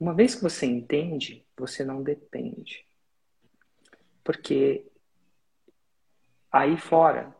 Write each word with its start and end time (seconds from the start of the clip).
Uma 0.00 0.14
vez 0.14 0.34
que 0.34 0.42
você 0.42 0.64
entende, 0.64 1.46
você 1.54 1.84
não 1.84 2.02
depende. 2.02 2.86
Porque 4.24 4.86
aí 6.50 6.78
fora 6.78 7.36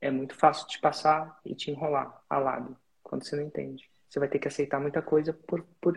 é 0.00 0.08
muito 0.08 0.36
fácil 0.36 0.68
de 0.68 0.78
passar 0.78 1.36
e 1.44 1.52
te 1.52 1.72
enrolar 1.72 2.22
a 2.30 2.38
lado 2.38 2.76
quando 3.02 3.24
você 3.24 3.34
não 3.34 3.42
entende. 3.42 3.90
Você 4.08 4.20
vai 4.20 4.28
ter 4.28 4.38
que 4.38 4.46
aceitar 4.46 4.78
muita 4.78 5.02
coisa 5.02 5.32
por, 5.32 5.66
por 5.80 5.94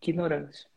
ignorância. 0.00 0.70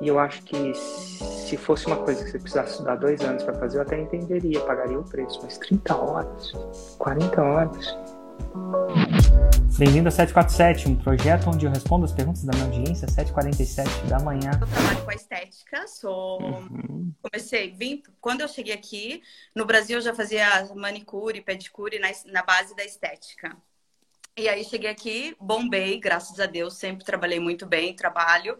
E 0.00 0.06
eu 0.06 0.20
acho 0.20 0.44
que 0.44 0.72
se 0.74 1.56
fosse 1.56 1.88
uma 1.88 2.04
coisa 2.04 2.24
que 2.24 2.30
você 2.30 2.38
precisasse 2.38 2.72
estudar 2.72 2.94
dois 2.94 3.20
anos 3.22 3.42
para 3.42 3.54
fazer, 3.54 3.78
eu 3.78 3.82
até 3.82 4.00
entenderia, 4.00 4.64
pagaria 4.64 4.98
o 4.98 5.04
preço. 5.04 5.40
Mas 5.42 5.58
30 5.58 5.96
horas, 5.96 6.52
40 6.98 7.42
horas. 7.42 7.98
Bem-vindo 9.80 10.10
a 10.10 10.12
747, 10.12 10.88
um 10.90 10.94
projeto 10.94 11.48
onde 11.48 11.64
eu 11.64 11.70
respondo 11.70 12.04
as 12.04 12.12
perguntas 12.12 12.44
da 12.44 12.52
minha 12.52 12.66
audiência, 12.66 13.08
7h47 13.08 14.08
da 14.10 14.20
manhã. 14.20 14.50
Eu 14.60 14.66
trabalho 14.66 15.04
com 15.06 15.10
a 15.10 15.14
estética, 15.14 15.88
sou. 15.88 16.42
Uhum. 16.42 17.14
Comecei, 17.22 17.70
vim. 17.70 18.02
Quando 18.20 18.42
eu 18.42 18.48
cheguei 18.48 18.74
aqui, 18.74 19.22
no 19.56 19.64
Brasil 19.64 19.96
eu 19.96 20.02
já 20.02 20.14
fazia 20.14 20.68
manicure, 20.74 21.40
pedicure 21.40 21.98
na, 21.98 22.08
na 22.26 22.42
base 22.42 22.76
da 22.76 22.84
estética. 22.84 23.56
E 24.36 24.50
aí 24.50 24.62
cheguei 24.64 24.90
aqui, 24.90 25.34
bombei, 25.40 25.98
graças 25.98 26.38
a 26.38 26.44
Deus, 26.44 26.76
sempre 26.76 27.02
trabalhei 27.02 27.40
muito 27.40 27.64
bem, 27.64 27.96
trabalho. 27.96 28.58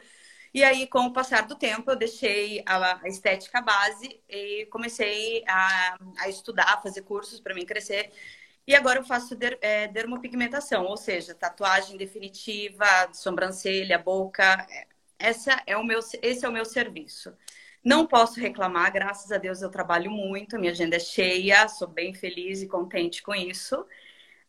E 0.54 0.64
aí, 0.64 0.86
com 0.86 1.00
o 1.00 1.12
passar 1.12 1.46
do 1.46 1.54
tempo, 1.54 1.90
eu 1.90 1.96
deixei 1.96 2.62
a, 2.64 2.98
estética 3.04 3.60
base 3.60 4.22
e 4.26 4.64
comecei 4.70 5.44
a, 5.46 5.98
a 6.16 6.28
estudar, 6.30 6.72
a 6.72 6.80
fazer 6.80 7.02
cursos 7.02 7.40
para 7.40 7.54
mim 7.54 7.66
crescer. 7.66 8.10
E 8.70 8.74
agora 8.76 9.00
eu 9.00 9.04
faço 9.04 9.34
der, 9.34 9.58
é, 9.60 9.88
dermopigmentação, 9.88 10.84
ou 10.84 10.96
seja, 10.96 11.34
tatuagem 11.34 11.96
definitiva, 11.96 12.86
sobrancelha, 13.12 13.98
boca. 13.98 14.64
Essa 15.18 15.60
é 15.66 15.76
o 15.76 15.82
meu, 15.82 15.98
esse 16.22 16.46
é 16.46 16.48
o 16.48 16.52
meu 16.52 16.64
serviço. 16.64 17.36
Não 17.84 18.06
posso 18.06 18.38
reclamar, 18.38 18.92
graças 18.92 19.32
a 19.32 19.38
Deus 19.38 19.60
eu 19.60 19.70
trabalho 19.70 20.08
muito, 20.08 20.56
minha 20.56 20.70
agenda 20.70 20.94
é 20.94 21.00
cheia, 21.00 21.66
sou 21.66 21.88
bem 21.88 22.14
feliz 22.14 22.62
e 22.62 22.68
contente 22.68 23.24
com 23.24 23.34
isso. 23.34 23.84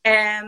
É, 0.03 0.39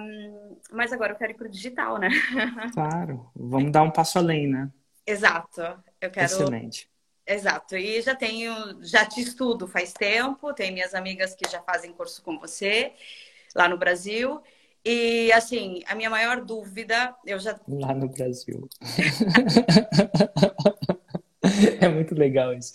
mas 0.71 0.93
agora 0.93 1.13
eu 1.13 1.17
quero 1.17 1.31
ir 1.31 1.35
para 1.35 1.47
o 1.47 1.49
digital, 1.49 1.97
né? 1.97 2.09
Claro, 2.75 3.27
vamos 3.35 3.71
dar 3.71 3.81
um 3.81 3.89
passo 3.89 4.19
além, 4.19 4.47
né? 4.47 4.69
Exato. 5.03 5.61
Eu 5.99 6.11
quero. 6.11 6.27
Excelente. 6.27 6.87
Exato. 7.25 7.75
E 7.75 7.99
já 8.03 8.13
tenho, 8.13 8.53
já 8.83 9.03
te 9.03 9.19
estudo 9.19 9.67
faz 9.67 9.93
tempo, 9.93 10.53
tem 10.53 10.71
minhas 10.71 10.93
amigas 10.93 11.33
que 11.33 11.49
já 11.49 11.59
fazem 11.63 11.91
curso 11.91 12.21
com 12.21 12.37
você 12.37 12.93
lá 13.55 13.67
no 13.67 13.77
Brasil. 13.77 14.41
E 14.85 15.31
assim, 15.31 15.81
a 15.87 15.95
minha 15.95 16.09
maior 16.09 16.41
dúvida, 16.41 17.15
eu 17.25 17.39
já. 17.39 17.57
Lá 17.67 17.93
no 17.93 18.09
Brasil. 18.09 18.67
é 21.79 21.87
muito 21.87 22.13
legal 22.13 22.53
isso. 22.53 22.73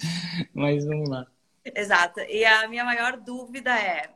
Mas 0.55 0.87
vamos 0.87 1.09
lá. 1.09 1.27
Exato. 1.65 2.21
E 2.21 2.45
a 2.45 2.67
minha 2.67 2.85
maior 2.85 3.19
dúvida 3.19 3.79
é: 3.79 4.09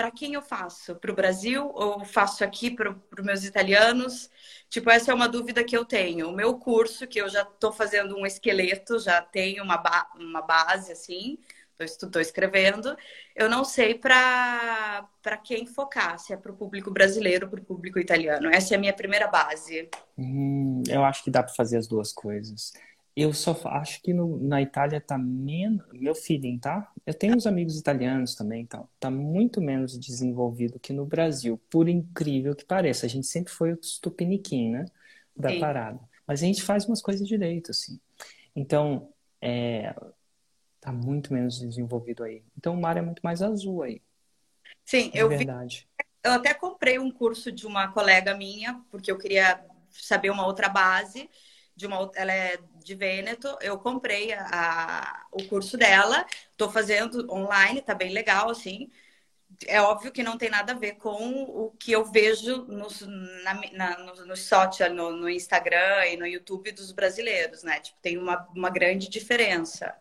para 0.00 0.10
quem 0.10 0.34
eu 0.34 0.40
faço? 0.40 0.94
Para 0.94 1.10
o 1.10 1.14
Brasil 1.14 1.70
ou 1.74 2.04
faço 2.04 2.44
aqui 2.44 2.70
para 2.70 2.90
os 2.90 3.24
meus 3.24 3.44
italianos? 3.44 4.30
Tipo, 4.68 4.88
essa 4.88 5.10
é 5.10 5.14
uma 5.14 5.28
dúvida 5.28 5.64
que 5.64 5.76
eu 5.76 5.84
tenho. 5.84 6.28
O 6.28 6.32
meu 6.32 6.58
curso, 6.58 7.06
que 7.06 7.20
eu 7.20 7.28
já 7.28 7.42
estou 7.42 7.72
fazendo 7.72 8.16
um 8.16 8.24
esqueleto, 8.24 8.98
já 8.98 9.20
tenho 9.20 9.62
uma, 9.62 9.76
ba 9.76 10.08
uma 10.14 10.42
base 10.42 10.92
assim, 10.92 11.38
estou 11.84 12.20
escrevendo. 12.20 12.96
Eu 13.34 13.48
não 13.48 13.64
sei 13.64 13.94
para 13.94 15.08
quem 15.44 15.66
focar, 15.66 16.18
se 16.18 16.32
é 16.32 16.36
para 16.36 16.52
o 16.52 16.56
público 16.56 16.90
brasileiro 16.90 17.46
ou 17.46 17.50
para 17.50 17.60
o 17.60 17.64
público 17.64 17.98
italiano. 17.98 18.48
Essa 18.50 18.74
é 18.74 18.76
a 18.76 18.80
minha 18.80 18.92
primeira 18.92 19.28
base. 19.28 19.88
Hum, 20.18 20.82
eu 20.88 21.04
acho 21.04 21.24
que 21.24 21.30
dá 21.30 21.42
para 21.42 21.54
fazer 21.54 21.76
as 21.76 21.86
duas 21.86 22.12
coisas. 22.12 22.72
Eu 23.16 23.32
só 23.34 23.58
acho 23.66 24.00
que 24.02 24.14
no, 24.14 24.38
na 24.38 24.62
Itália 24.62 25.00
tá 25.00 25.18
menos. 25.18 25.84
Meu 25.92 26.14
feeling, 26.14 26.58
tá? 26.58 26.90
Eu 27.04 27.12
tenho 27.12 27.36
uns 27.36 27.46
amigos 27.46 27.78
italianos 27.78 28.34
também, 28.34 28.62
então. 28.62 28.88
Tá 28.98 29.10
muito 29.10 29.60
menos 29.60 29.98
desenvolvido 29.98 30.78
que 30.78 30.92
no 30.92 31.04
Brasil, 31.04 31.60
por 31.68 31.88
incrível 31.88 32.54
que 32.54 32.64
pareça. 32.64 33.06
A 33.06 33.08
gente 33.08 33.26
sempre 33.26 33.52
foi 33.52 33.72
o 33.72 33.80
tupiniquim, 34.00 34.70
né? 34.70 34.86
Da 35.36 35.50
Sim. 35.50 35.60
parada. 35.60 36.00
Mas 36.26 36.42
a 36.42 36.46
gente 36.46 36.62
faz 36.62 36.86
umas 36.86 37.02
coisas 37.02 37.26
direito, 37.26 37.72
assim. 37.72 37.98
Então, 38.54 39.08
é, 39.40 39.94
tá 40.80 40.92
muito 40.92 41.32
menos 41.32 41.58
desenvolvido 41.58 42.24
aí. 42.24 42.42
Então, 42.56 42.74
o 42.74 42.80
mar 42.80 42.96
é 42.96 43.02
muito 43.02 43.20
mais 43.20 43.42
azul 43.42 43.82
aí. 43.82 44.00
Sim, 44.84 45.10
eu 45.14 45.28
verdade. 45.28 45.88
vi. 45.98 46.04
Eu 46.22 46.32
até 46.32 46.52
comprei 46.52 46.98
um 46.98 47.10
curso 47.10 47.50
de 47.50 47.66
uma 47.66 47.88
colega 47.88 48.34
minha, 48.34 48.82
porque 48.90 49.10
eu 49.10 49.18
queria 49.18 49.64
saber 49.90 50.30
uma 50.30 50.46
outra 50.46 50.68
base 50.68 51.28
de 51.80 51.86
uma 51.86 52.10
ela 52.14 52.32
é 52.32 52.58
de 52.84 52.94
Vêneto. 52.94 53.56
Eu 53.60 53.78
comprei 53.78 54.32
a, 54.32 54.46
a 54.50 55.26
o 55.32 55.44
curso 55.48 55.76
dela, 55.78 56.26
estou 56.52 56.70
fazendo 56.70 57.30
online, 57.32 57.80
tá 57.80 57.94
bem 57.94 58.12
legal, 58.12 58.50
assim. 58.50 58.90
É 59.66 59.80
óbvio 59.80 60.12
que 60.12 60.22
não 60.22 60.38
tem 60.38 60.48
nada 60.48 60.72
a 60.72 60.78
ver 60.78 60.94
com 60.94 61.42
o 61.42 61.70
que 61.78 61.92
eu 61.92 62.04
vejo 62.04 62.64
nos, 62.66 63.00
na, 63.44 63.54
na, 63.72 63.98
no, 63.98 64.26
no 64.26 64.36
social, 64.36 64.92
no, 64.94 65.10
no, 65.10 65.28
Instagram 65.28 66.06
e 66.06 66.16
no 66.16 66.26
YouTube 66.26 66.72
dos 66.72 66.92
brasileiros, 66.92 67.62
né? 67.62 67.80
Tipo, 67.80 67.98
tem 68.00 68.16
uma, 68.16 68.46
uma 68.54 68.70
grande 68.70 69.08
diferença. 69.08 69.94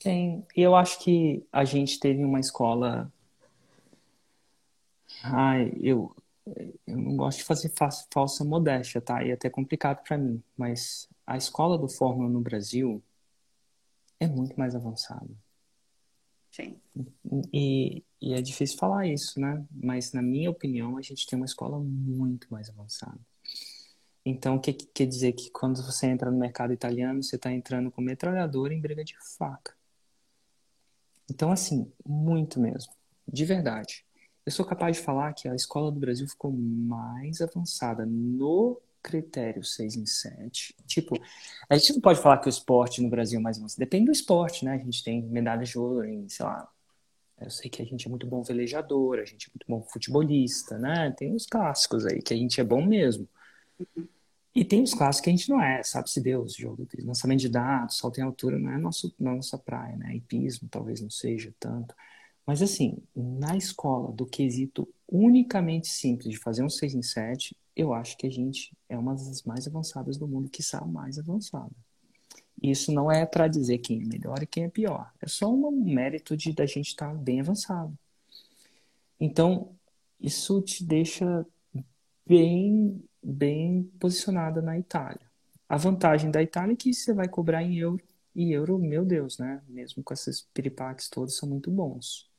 Tem. 0.00 0.46
E 0.56 0.62
eu 0.62 0.76
acho 0.76 1.00
que 1.00 1.46
a 1.52 1.64
gente 1.64 1.98
teve 1.98 2.24
uma 2.24 2.40
escola. 2.40 3.12
Ai, 5.22 5.72
eu, 5.80 6.14
eu 6.86 6.96
não 6.96 7.16
gosto 7.16 7.38
de 7.38 7.44
fazer 7.44 7.72
falsa 8.12 8.44
modéstia, 8.44 9.00
tá? 9.00 9.22
E 9.24 9.30
é 9.30 9.32
até 9.34 9.50
complicado 9.50 10.02
para 10.02 10.16
mim, 10.16 10.42
mas 10.56 11.08
a 11.26 11.36
escola 11.36 11.76
do 11.76 11.88
Fórmula 11.88 12.28
no 12.28 12.40
Brasil 12.40 13.02
é 14.20 14.26
muito 14.26 14.58
mais 14.58 14.74
avançada. 14.74 15.28
Sim. 16.50 16.80
E, 17.52 18.04
e, 18.20 18.32
é 18.32 18.40
difícil 18.40 18.78
falar 18.78 19.06
isso, 19.06 19.38
né? 19.38 19.64
Mas, 19.70 20.12
na 20.12 20.22
minha 20.22 20.50
opinião, 20.50 20.96
a 20.96 21.02
gente 21.02 21.26
tem 21.26 21.36
uma 21.36 21.44
escola 21.46 21.78
muito 21.78 22.48
mais 22.50 22.68
avançada. 22.68 23.20
Então, 24.24 24.56
o 24.56 24.60
que, 24.60 24.72
que 24.72 24.86
quer 24.86 25.06
dizer? 25.06 25.32
Que 25.32 25.50
quando 25.50 25.82
você 25.82 26.06
entra 26.06 26.30
no 26.30 26.38
mercado 26.38 26.72
italiano, 26.72 27.22
você 27.22 27.36
está 27.36 27.52
entrando 27.52 27.90
com 27.90 28.00
metralhadora 28.00 28.74
em 28.74 28.80
briga 28.80 29.04
de 29.04 29.14
faca. 29.36 29.77
Então, 31.30 31.52
assim, 31.52 31.90
muito 32.06 32.60
mesmo. 32.60 32.92
De 33.26 33.44
verdade. 33.44 34.04
Eu 34.44 34.52
sou 34.52 34.64
capaz 34.64 34.96
de 34.96 35.02
falar 35.02 35.32
que 35.34 35.46
a 35.48 35.54
escola 35.54 35.92
do 35.92 36.00
Brasil 36.00 36.26
ficou 36.26 36.50
mais 36.50 37.40
avançada 37.40 38.06
no 38.06 38.80
critério 39.02 39.62
6 39.62 39.96
em 39.96 40.06
7. 40.06 40.74
Tipo, 40.86 41.16
a 41.68 41.76
gente 41.76 41.92
não 41.92 42.00
pode 42.00 42.20
falar 42.20 42.38
que 42.38 42.48
o 42.48 42.50
esporte 42.50 43.02
no 43.02 43.10
Brasil 43.10 43.38
é 43.38 43.42
mais 43.42 43.58
avançado. 43.58 43.80
Depende 43.80 44.06
do 44.06 44.12
esporte, 44.12 44.64
né? 44.64 44.74
A 44.74 44.78
gente 44.78 45.04
tem 45.04 45.22
medalhas 45.22 45.68
de 45.68 45.78
ouro 45.78 46.04
em, 46.04 46.28
sei 46.28 46.46
lá. 46.46 46.68
Eu 47.40 47.50
sei 47.50 47.70
que 47.70 47.80
a 47.80 47.84
gente 47.84 48.06
é 48.06 48.10
muito 48.10 48.26
bom 48.26 48.42
velejador, 48.42 49.18
a 49.18 49.24
gente 49.24 49.48
é 49.48 49.50
muito 49.54 49.66
bom 49.68 49.82
futebolista, 49.82 50.76
né? 50.78 51.14
Tem 51.16 51.34
os 51.34 51.46
clássicos 51.46 52.04
aí 52.04 52.20
que 52.20 52.34
a 52.34 52.36
gente 52.36 52.60
é 52.60 52.64
bom 52.64 52.84
mesmo. 52.84 53.28
E 54.54 54.64
tem 54.64 54.82
os 54.82 54.94
clássicos 54.94 55.20
que 55.24 55.30
a 55.30 55.32
gente 55.32 55.48
não 55.48 55.62
é, 55.62 55.82
sabe-se 55.82 56.20
Deus, 56.20 56.54
jogo 56.54 56.86
de 56.86 57.04
lançamento 57.04 57.40
de 57.40 57.48
dados, 57.48 57.98
salto 57.98 58.18
em 58.18 58.22
altura 58.22 58.58
não 58.58 58.70
é 58.70 58.78
nosso, 58.78 59.14
nossa 59.18 59.56
praia, 59.56 59.96
né? 59.96 60.16
Hipismo 60.16 60.68
talvez 60.68 61.00
não 61.00 61.10
seja 61.10 61.54
tanto. 61.60 61.94
Mas 62.46 62.62
assim, 62.62 62.98
na 63.14 63.56
escola, 63.56 64.10
do 64.10 64.24
quesito 64.24 64.88
unicamente 65.06 65.88
simples 65.88 66.30
de 66.32 66.38
fazer 66.38 66.64
um 66.64 66.68
6 66.68 66.94
em 66.94 67.02
7, 67.02 67.56
eu 67.76 67.92
acho 67.92 68.16
que 68.16 68.26
a 68.26 68.30
gente 68.30 68.76
é 68.88 68.98
uma 68.98 69.12
das 69.12 69.42
mais 69.42 69.66
avançadas 69.66 70.16
do 70.16 70.26
mundo, 70.26 70.50
que 70.50 70.62
a 70.74 70.84
mais 70.84 71.18
avançada. 71.18 71.70
Isso 72.60 72.90
não 72.90 73.10
é 73.10 73.24
para 73.24 73.46
dizer 73.46 73.78
quem 73.78 74.02
é 74.02 74.04
melhor 74.04 74.42
e 74.42 74.46
quem 74.46 74.64
é 74.64 74.68
pior. 74.68 75.12
É 75.20 75.28
só 75.28 75.48
um 75.48 75.70
mérito 75.70 76.36
de 76.36 76.52
da 76.52 76.66
gente 76.66 76.88
estar 76.88 77.08
tá 77.10 77.14
bem 77.14 77.40
avançado. 77.40 77.96
Então, 79.20 79.76
isso 80.20 80.60
te 80.62 80.84
deixa 80.84 81.46
bem, 82.26 83.02
bem 83.22 83.84
posicionada 83.98 84.62
na 84.62 84.78
Itália. 84.78 85.28
A 85.68 85.76
vantagem 85.76 86.30
da 86.30 86.42
Itália 86.42 86.72
é 86.72 86.76
que 86.76 86.94
você 86.94 87.12
vai 87.12 87.28
cobrar 87.28 87.62
em 87.62 87.76
euro, 87.76 88.02
e 88.34 88.52
euro, 88.52 88.78
meu 88.78 89.04
Deus, 89.04 89.38
né? 89.38 89.60
Mesmo 89.68 90.02
com 90.02 90.14
esses 90.14 90.42
piripaques 90.54 91.08
todos, 91.08 91.36
são 91.36 91.48
muito 91.48 91.70
bons. 91.70 92.30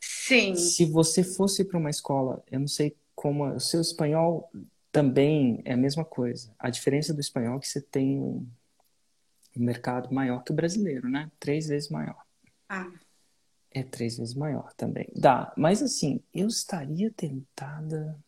Sim. 0.00 0.54
Se 0.54 0.86
você 0.86 1.22
fosse 1.22 1.64
para 1.64 1.78
uma 1.78 1.90
escola, 1.90 2.42
eu 2.50 2.60
não 2.60 2.68
sei 2.68 2.96
como. 3.14 3.44
O 3.44 3.60
seu 3.60 3.80
espanhol 3.80 4.50
também 4.90 5.60
é 5.64 5.74
a 5.74 5.76
mesma 5.76 6.04
coisa. 6.04 6.54
A 6.58 6.70
diferença 6.70 7.12
do 7.12 7.20
espanhol 7.20 7.58
é 7.58 7.60
que 7.60 7.68
você 7.68 7.80
tem 7.80 8.18
um, 8.18 8.46
um 9.56 9.64
mercado 9.64 10.12
maior 10.12 10.42
que 10.42 10.52
o 10.52 10.54
brasileiro, 10.54 11.08
né? 11.08 11.30
Três 11.38 11.68
vezes 11.68 11.90
maior. 11.90 12.22
Ah. 12.68 12.90
É 13.70 13.82
três 13.82 14.16
vezes 14.16 14.34
maior 14.34 14.72
também. 14.74 15.08
Dá. 15.14 15.52
Mas 15.56 15.82
assim, 15.82 16.22
eu 16.32 16.46
estaria 16.46 17.10
tentada. 17.10 18.18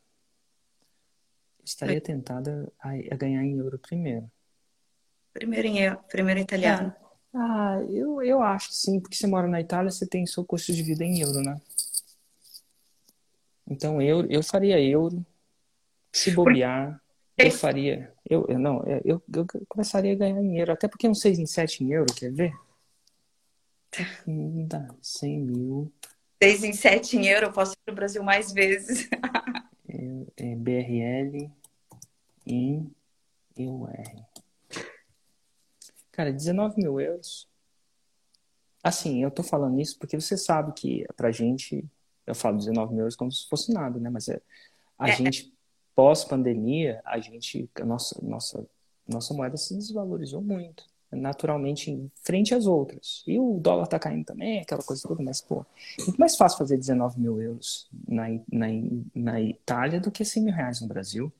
Estaria 1.67 2.01
tentada 2.01 2.73
a, 2.81 2.91
a 2.91 3.17
ganhar 3.17 3.43
em 3.43 3.59
euro 3.59 3.77
primeiro. 3.77 4.31
Primeiro 5.33 5.67
em 5.67 5.81
euro, 5.81 5.99
primeiro 6.09 6.41
italiano. 6.41 6.95
É. 7.03 7.07
Ah, 7.35 7.81
eu, 7.91 8.23
eu 8.23 8.41
acho 8.41 8.69
que 8.69 8.77
sim, 8.77 9.01
porque 9.01 9.17
você 9.17 9.27
mora 9.27 9.49
na 9.49 9.61
Itália, 9.61 9.91
você 9.91 10.07
tem 10.07 10.25
seu 10.25 10.45
custo 10.45 10.73
de 10.73 10.83
vida 10.83 11.05
em 11.05 11.21
euro, 11.21 11.43
né? 11.43 11.61
Então 13.69 14.01
eu, 14.01 14.25
eu 14.27 14.45
faria 14.45 14.81
euro, 14.81 15.27
se 16.13 16.31
bobear. 16.31 17.03
eu 17.37 17.51
faria. 17.51 18.15
Eu, 18.25 18.47
eu 18.49 18.59
não, 18.61 18.83
é, 18.87 19.03
eu, 19.05 19.21
eu, 19.35 19.45
começaria 19.69 20.13
a 20.13 20.17
ganhar 20.17 20.41
dinheiro, 20.41 20.73
até 20.73 20.87
porque 20.87 21.09
um 21.09 21.15
6 21.15 21.39
em 21.39 21.47
7 21.47 21.83
em 21.83 21.93
euro, 21.93 22.15
quer 22.15 22.33
ver? 22.33 22.55
Dá 24.69 24.89
100 25.03 25.41
mil. 25.41 25.93
6 26.41 26.63
em 26.63 26.73
7 26.73 27.17
em 27.17 27.27
euro, 27.27 27.47
eu 27.47 27.53
posso 27.53 27.73
ir 27.73 27.79
para 27.85 27.93
o 27.93 27.97
Brasil 27.97 28.23
mais 28.23 28.53
vezes. 28.53 29.09
é, 30.37 30.53
é 30.53 30.57
BRL 30.57 31.51
em 32.47 32.91
EUR. 33.57 33.91
Cara, 36.13 36.33
19 36.33 36.77
mil 36.81 37.01
euros. 37.01 37.49
Assim, 38.83 39.23
eu 39.23 39.31
tô 39.31 39.43
falando 39.43 39.81
isso 39.81 39.99
porque 39.99 40.19
você 40.19 40.37
sabe 40.37 40.73
que 40.73 41.05
pra 41.17 41.33
gente, 41.33 41.85
eu 42.27 42.35
falo 42.35 42.57
19 42.57 42.93
mil 42.93 43.01
euros 43.01 43.17
como 43.17 43.33
se 43.33 43.49
fosse 43.49 43.73
nada, 43.73 43.99
né? 43.99 44.09
Mas 44.09 44.29
é, 44.29 44.41
a 44.99 45.09
é. 45.09 45.13
gente, 45.13 45.53
pós-pandemia, 45.95 47.03
a 47.05 47.19
gente, 47.19 47.69
a 47.75 47.85
nossa, 47.85 48.19
nossa, 48.23 48.67
nossa 49.09 49.35
moeda 49.35 49.57
se 49.57 49.75
desvalorizou 49.75 50.41
muito, 50.41 50.85
naturalmente, 51.11 51.91
em 51.91 52.11
frente 52.23 52.55
às 52.55 52.67
outras. 52.67 53.23
E 53.27 53.39
o 53.39 53.59
dólar 53.61 53.87
tá 53.87 53.99
caindo 53.99 54.25
também, 54.25 54.61
aquela 54.61 54.83
coisa 54.83 55.03
toda, 55.07 55.23
mas, 55.23 55.41
pô, 55.41 55.65
é 55.99 56.03
muito 56.03 56.19
mais 56.19 56.37
fácil 56.37 56.59
fazer 56.59 56.77
19 56.77 57.21
mil 57.21 57.41
euros 57.41 57.89
na, 58.07 58.29
na, 58.51 58.67
na 59.15 59.41
Itália 59.41 60.01
do 60.01 60.11
que 60.11 60.25
100 60.25 60.43
mil 60.45 60.55
reais 60.55 60.81
no 60.81 60.89
Brasil. 60.89 61.33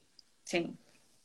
Sim. 0.45 0.75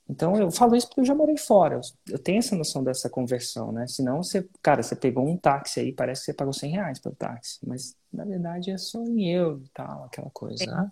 Então 0.09 0.35
eu 0.35 0.51
falo 0.51 0.75
isso 0.75 0.87
porque 0.87 0.99
eu 0.99 1.05
já 1.05 1.15
morei 1.15 1.37
fora. 1.37 1.79
Eu 2.09 2.19
tenho 2.19 2.39
essa 2.39 2.53
noção 2.53 2.83
dessa 2.83 3.09
conversão, 3.09 3.71
né? 3.71 3.87
Senão 3.87 4.21
você, 4.21 4.45
cara, 4.61 4.83
você 4.83 4.93
pegou 4.93 5.25
um 5.25 5.37
táxi 5.37 5.79
aí, 5.79 5.93
parece 5.93 6.21
que 6.21 6.25
você 6.25 6.33
pagou 6.33 6.51
100 6.51 6.71
reais 6.71 6.99
pelo 6.99 7.15
táxi. 7.15 7.59
Mas 7.65 7.95
na 8.11 8.25
verdade 8.25 8.71
é 8.71 8.77
só 8.77 9.01
em 9.03 9.29
euro 9.31 9.61
e 9.63 9.69
tal, 9.69 10.03
aquela 10.03 10.29
coisa, 10.31 10.65
né? 10.65 10.89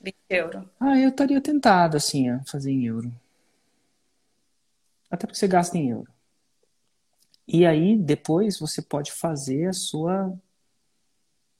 20 0.00 0.16
euros. 0.30 0.64
Ah, 0.80 0.98
eu 0.98 1.10
estaria 1.10 1.40
tentado, 1.40 1.98
assim, 1.98 2.30
a 2.30 2.42
fazer 2.44 2.70
em 2.70 2.86
euro. 2.86 3.12
Até 5.10 5.26
porque 5.26 5.38
você 5.38 5.46
gasta 5.46 5.76
em 5.76 5.90
euro. 5.90 6.13
E 7.46 7.66
aí, 7.66 7.96
depois, 7.96 8.58
você 8.58 8.80
pode 8.80 9.12
fazer 9.12 9.68
a 9.68 9.72
sua 9.72 10.32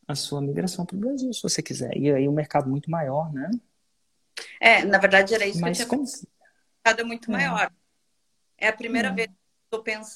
a 0.07 0.15
sua 0.15 0.41
migração 0.41 0.85
para 0.85 0.97
o 0.97 1.01
Brasil, 1.01 1.33
se 1.33 1.43
você 1.43 1.63
quiser. 1.63 1.97
E 1.97 2.13
aí 2.13 2.29
o 2.29 2.31
um 2.31 2.35
mercado 2.35 2.69
muito 2.69 2.91
maior, 2.91 3.33
né? 3.33 3.51
É, 4.61 4.85
na 4.85 4.99
verdade 4.99 5.35
era 5.35 5.47
isso 5.47 5.61
Mas 5.61 5.79
que 5.79 5.85
eu 5.85 5.89
tinha... 5.89 5.99
como 5.99 6.05
mercado 6.85 7.01
é 7.01 7.05
muito 7.05 7.31
é. 7.31 7.33
maior. 7.33 7.73
É 8.59 8.69
a 8.69 8.73
primeira 8.73 9.09
é. 9.09 9.13
vez 9.13 9.31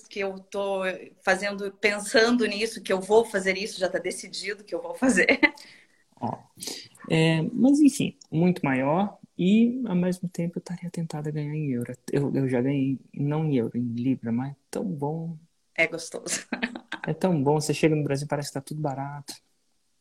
que 0.09 0.21
eu 0.21 0.37
estou 0.37 0.83
fazendo, 1.21 1.73
pensando 1.73 2.47
nisso, 2.47 2.81
que 2.81 2.93
eu 2.93 3.01
vou 3.01 3.25
fazer 3.25 3.57
isso, 3.57 3.81
já 3.81 3.87
está 3.87 3.99
decidido 3.99 4.63
que 4.63 4.73
eu 4.73 4.81
vou 4.81 4.95
fazer. 4.95 5.41
Ó, 6.21 6.39
é, 7.11 7.43
mas 7.53 7.81
enfim, 7.81 8.17
muito 8.31 8.65
maior 8.65 9.19
e 9.37 9.83
ao 9.87 9.97
mesmo 9.97 10.29
tempo 10.29 10.59
eu 10.59 10.61
estaria 10.61 10.91
tentada 10.91 11.29
a 11.29 11.33
ganhar 11.33 11.55
em 11.55 11.73
euro. 11.73 11.93
Eu, 12.13 12.33
eu 12.35 12.49
já 12.49 12.61
ganhei, 12.61 13.01
não 13.13 13.45
em 13.47 13.57
euro, 13.57 13.77
em 13.77 13.93
libra, 13.95 14.31
mas 14.31 14.55
tão 14.71 14.85
bom. 14.85 15.37
É 15.79 15.87
gostoso. 15.87 16.45
É 17.07 17.15
tão 17.15 17.41
bom. 17.41 17.61
Você 17.61 17.73
chega 17.73 17.95
no 17.95 18.03
Brasil 18.03 18.27
parece 18.29 18.49
que 18.49 18.59
está 18.59 18.61
tudo 18.61 18.83
barato. 18.83 19.33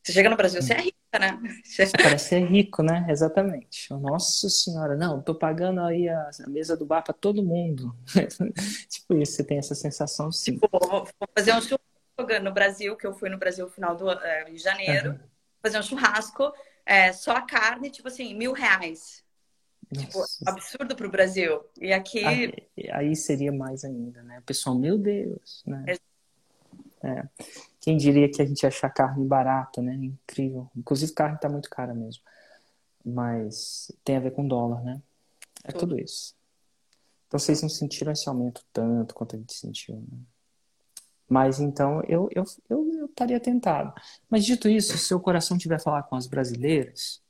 Você 0.02 0.12
chega 0.12 0.28
no 0.28 0.36
Brasil, 0.36 0.60
você 0.60 0.72
é 0.72 0.80
rica, 0.80 1.18
né? 1.20 1.38
Você 1.64 1.86
parece 2.02 2.28
ser 2.30 2.44
rico, 2.44 2.82
né? 2.82 3.06
Exatamente. 3.08 3.92
Nossa 3.92 4.48
senhora, 4.48 4.96
não, 4.96 5.22
tô 5.22 5.34
pagando 5.34 5.82
aí 5.82 6.08
a, 6.08 6.30
mesa 6.48 6.76
do 6.76 6.84
bar 6.84 7.02
para 7.02 7.14
todo 7.14 7.44
mundo. 7.44 7.94
tipo 8.88 9.14
isso, 9.14 9.32
você 9.32 9.44
tem 9.44 9.58
essa 9.58 9.74
sensação 9.74 10.32
sim. 10.32 10.54
Tipo, 10.54 10.68
vou 10.72 11.06
fazer 11.36 11.52
um 11.52 11.60
churrasco 11.60 12.42
no 12.42 12.52
Brasil, 12.52 12.96
que 12.96 13.06
eu 13.06 13.12
fui 13.12 13.28
no 13.28 13.38
Brasil 13.38 13.66
no 13.66 13.70
final 13.70 13.94
do 13.94 14.10
é, 14.10 14.44
de 14.44 14.58
janeiro. 14.58 15.10
Uhum. 15.10 15.18
Fazer 15.62 15.78
um 15.78 15.82
churrasco, 15.82 16.52
é, 16.84 17.12
só 17.12 17.36
a 17.36 17.42
carne, 17.42 17.90
tipo 17.90 18.08
assim, 18.08 18.34
mil 18.34 18.52
reais. 18.52 19.22
Tipo, 19.92 20.22
absurdo 20.46 20.94
pro 20.94 21.10
Brasil. 21.10 21.64
E 21.80 21.92
aqui. 21.92 22.24
Aí, 22.24 22.52
aí, 22.92 23.16
seria 23.16 23.50
mais 23.50 23.84
ainda, 23.84 24.22
né? 24.22 24.38
O 24.38 24.42
pessoal, 24.42 24.76
meu 24.76 24.98
Deus, 24.98 25.62
né? 25.66 25.96
É. 27.02 27.28
Quem 27.80 27.96
diria 27.96 28.30
que 28.30 28.42
a 28.42 28.44
gente 28.44 28.62
ia 28.62 28.68
achar 28.68 28.90
carne 28.90 29.24
barata, 29.24 29.80
né? 29.80 29.94
Incrível. 29.94 30.70
Inclusive, 30.76 31.12
carne 31.12 31.36
está 31.36 31.48
muito 31.48 31.70
cara 31.70 31.94
mesmo. 31.94 32.22
Mas 33.04 33.90
tem 34.04 34.16
a 34.16 34.20
ver 34.20 34.32
com 34.32 34.46
dólar, 34.46 34.82
né? 34.82 35.00
É 35.64 35.72
tudo, 35.72 35.80
tudo 35.80 36.00
isso. 36.00 36.34
Então, 37.26 37.38
vocês 37.38 37.62
não 37.62 37.68
sentiram 37.68 38.12
esse 38.12 38.28
aumento 38.28 38.64
tanto 38.72 39.14
quanto 39.14 39.36
a 39.36 39.38
gente 39.38 39.54
sentiu, 39.54 39.96
né? 39.96 40.18
Mas 41.28 41.60
então 41.60 42.02
eu, 42.08 42.28
eu, 42.34 42.42
eu, 42.70 42.90
eu 42.94 43.06
estaria 43.06 43.38
tentado. 43.38 43.92
Mas 44.30 44.46
dito 44.46 44.68
isso, 44.68 44.96
se 44.96 45.06
seu 45.06 45.20
coração 45.20 45.58
tiver 45.58 45.78
falar 45.78 46.02
com 46.04 46.16
as 46.16 46.26
brasileiras, 46.26 47.22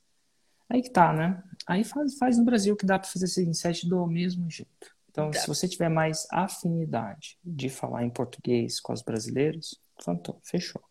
aí 0.69 0.81
que 0.81 0.89
tá, 0.89 1.11
né? 1.11 1.43
Aí 1.69 1.83
faz, 1.83 2.17
faz 2.17 2.37
no 2.37 2.45
Brasil 2.45 2.75
que 2.75 2.85
dá 2.85 2.97
para 2.97 3.07
fazer 3.07 3.25
esse 3.25 3.43
inset 3.43 3.87
do 3.87 4.05
mesmo 4.07 4.49
jeito. 4.49 4.97
Então, 5.11 5.31
se 5.31 5.47
você 5.47 5.67
tiver 5.67 5.89
mais 5.89 6.25
afinidade 6.31 7.37
de 7.43 7.69
falar 7.69 8.03
em 8.03 8.09
português 8.09 8.79
com 8.79 8.91
as 8.93 9.01
brasileiras, 9.01 9.75
Fantou, 10.01 10.39
fechou. 10.43 10.81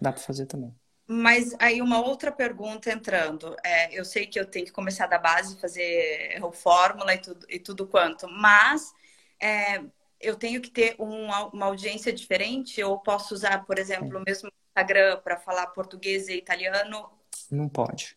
Dá 0.00 0.12
para 0.12 0.22
fazer 0.22 0.46
também. 0.46 0.74
Mas 1.06 1.54
aí 1.58 1.80
uma 1.80 2.00
outra 2.00 2.32
pergunta 2.32 2.90
entrando. 2.90 3.54
É, 3.64 3.92
eu 3.98 4.04
sei 4.04 4.26
que 4.26 4.38
eu 4.38 4.46
tenho 4.46 4.66
que 4.66 4.72
começar 4.72 5.06
da 5.06 5.18
base, 5.18 5.60
fazer 5.60 6.42
o 6.42 6.52
fórmula 6.52 7.14
e 7.14 7.18
tudo, 7.18 7.46
e 7.48 7.58
tudo 7.60 7.86
quanto, 7.86 8.28
mas 8.28 8.92
é, 9.40 9.82
eu 10.20 10.36
tenho 10.36 10.60
que 10.60 10.70
ter 10.70 10.96
um, 10.98 11.26
uma 11.52 11.66
audiência 11.66 12.12
diferente 12.12 12.82
ou 12.82 12.98
posso 12.98 13.34
usar, 13.34 13.64
por 13.64 13.78
exemplo, 13.78 14.16
é. 14.16 14.20
o 14.20 14.24
mesmo 14.24 14.50
Instagram 14.68 15.20
para 15.22 15.38
falar 15.38 15.68
português 15.68 16.28
e 16.28 16.36
italiano? 16.36 17.08
Não 17.50 17.68
pode. 17.68 18.15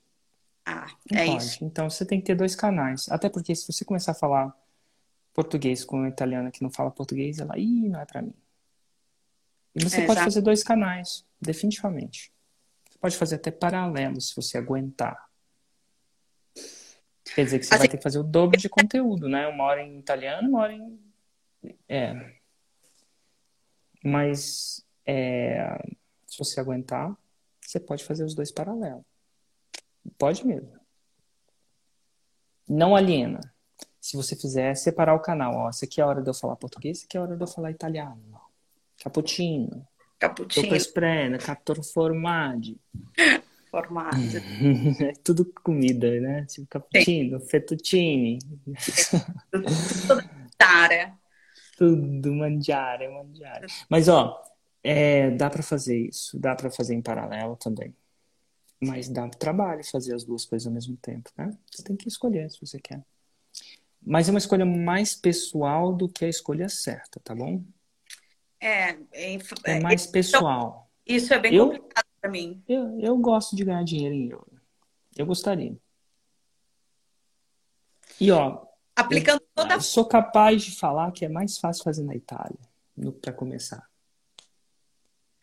Ah, 0.71 0.88
Não 1.12 1.19
é 1.19 1.25
pode. 1.25 1.44
isso. 1.44 1.66
Então 1.66 1.89
você 1.89 2.06
tem 2.06 2.19
que 2.19 2.27
ter 2.27 2.36
dois 2.36 2.56
canais. 2.56 3.10
Até 3.10 3.27
porque 3.27 3.56
se 3.56 3.66
você 3.71 3.83
começar 3.83 4.12
a 4.12 4.16
falar 4.16 4.56
português 5.33 5.83
com 5.83 5.98
uma 5.98 6.07
italiana 6.07 6.51
que 6.51 6.62
não 6.62 6.69
fala 6.69 6.92
português, 6.92 7.39
ela, 7.39 7.57
ih, 7.57 7.89
não 7.89 8.00
é 8.00 8.06
para 8.06 8.21
mim. 8.21 8.36
E 9.75 9.83
você 9.83 10.01
é, 10.01 10.06
pode 10.06 10.21
fazer 10.21 10.42
dois 10.42 10.63
canais, 10.63 11.25
definitivamente. 11.42 12.31
Você 12.88 13.00
pode 13.00 13.18
fazer 13.18 13.36
até 13.36 13.50
paralelo, 13.50 14.21
se 14.21 14.36
você 14.36 14.57
aguentar. 14.60 15.27
Quer 17.33 17.45
dizer 17.45 17.60
que 17.60 17.66
você 17.66 17.74
assim, 17.74 17.80
vai 17.80 17.88
ter 17.88 17.98
que 17.98 18.04
fazer 18.04 18.19
o 18.19 18.24
dobro 18.24 18.60
de 18.60 18.69
conteúdo, 18.69 19.27
né? 19.27 19.48
Uma 19.48 19.63
hora 19.63 19.81
em 19.81 19.98
italiano, 19.98 20.50
uma 20.50 20.60
hora 20.60 20.74
em. 20.74 21.00
É. 21.88 22.36
Mas 24.04 24.86
é, 25.06 25.77
se 26.27 26.38
você 26.38 26.60
aguentar, 26.60 27.16
você 27.60 27.80
pode 27.80 28.04
fazer 28.04 28.24
os 28.24 28.36
dois 28.36 28.51
paralelos. 28.51 29.08
Pode 30.17 30.45
mesmo. 30.45 30.71
Não 32.67 32.95
aliena. 32.95 33.39
Se 33.99 34.15
você 34.15 34.35
fizer, 34.35 34.75
separar 34.75 35.15
o 35.15 35.19
canal. 35.19 35.55
Ó, 35.55 35.69
essa 35.69 35.85
aqui 35.85 35.99
é 35.99 36.03
a 36.03 36.07
hora 36.07 36.21
de 36.21 36.29
eu 36.29 36.33
falar 36.33 36.55
português, 36.55 36.97
essa 36.97 37.05
aqui 37.05 37.17
é 37.17 37.19
a 37.19 37.23
hora 37.23 37.35
de 37.35 37.43
eu 37.43 37.47
falar 37.47 37.71
italiano. 37.71 38.39
Cappuccino. 39.01 39.87
Cappuccino. 40.19 40.65
Sopa 40.65 40.77
esprena, 40.77 41.37
captor 41.37 41.83
formaggi. 41.83 42.77
Formaggi. 43.69 44.37
é 45.03 45.13
tudo 45.23 45.45
comida, 45.45 46.19
né? 46.19 46.44
Tipo 46.45 46.68
cappuccino, 46.68 47.39
Sim. 47.39 47.45
fettuccine. 47.47 48.39
Tudo 49.51 49.63
mangiare. 50.15 51.13
Tudo 51.77 52.33
mangiare, 52.33 53.07
mangiare. 53.07 53.68
Mas, 53.87 54.09
ó, 54.09 54.44
é, 54.83 55.31
dá 55.31 55.49
para 55.49 55.63
fazer 55.63 55.97
isso. 55.97 56.37
Dá 56.37 56.53
para 56.53 56.69
fazer 56.69 56.94
em 56.94 57.01
paralelo 57.01 57.56
também. 57.56 57.95
Mas 58.81 59.09
dá 59.09 59.28
trabalho 59.28 59.83
fazer 59.83 60.16
as 60.16 60.24
duas 60.24 60.45
coisas 60.45 60.66
ao 60.66 60.74
mesmo 60.74 60.95
tempo, 60.98 61.30
né? 61.38 61.56
Você 61.69 61.83
tem 61.83 61.95
que 61.95 62.07
escolher 62.07 62.50
se 62.50 62.59
você 62.62 62.80
quer. 62.80 63.04
Mas 64.02 64.30
é 64.30 64.31
uma 64.31 64.40
escolha 64.40 64.66
mais 64.66 65.16
pessoal 65.16 65.94
do 65.94 66.07
que 66.07 66.24
a 66.24 66.30
escolha 66.30 66.69
certa, 66.69 67.19
tá 67.19 67.36
bom? 67.36 67.62
É, 68.59 68.92
é, 69.12 69.38
é 69.66 69.80
mais 69.80 70.07
pessoal. 70.07 70.90
Isso 71.06 71.33
é 71.33 71.40
bem 71.40 71.54
eu, 71.54 71.68
complicado 71.68 72.06
para 72.21 72.30
mim. 72.30 72.64
Eu, 72.68 73.00
eu 73.00 73.18
gosto 73.18 73.56
de 73.56 73.66
ganhar 73.66 73.83
dinheiro 73.83 74.16
em 74.16 74.30
euro. 74.30 74.62
Eu 75.18 75.26
gostaria. 75.26 75.78
E 78.19 78.31
ó, 78.31 78.66
aplicando 78.95 79.42
eu, 79.42 79.48
toda 79.56 79.76
eu 79.76 79.81
sou 79.81 80.06
capaz 80.06 80.64
de 80.64 80.76
falar 80.76 81.12
que 81.12 81.26
é 81.26 81.30
mais 81.30 81.57
fácil 81.57 81.83
fazer 81.83 82.04
na 82.04 82.16
Itália 82.16 82.59
para 83.21 83.33
começar. 83.33 83.90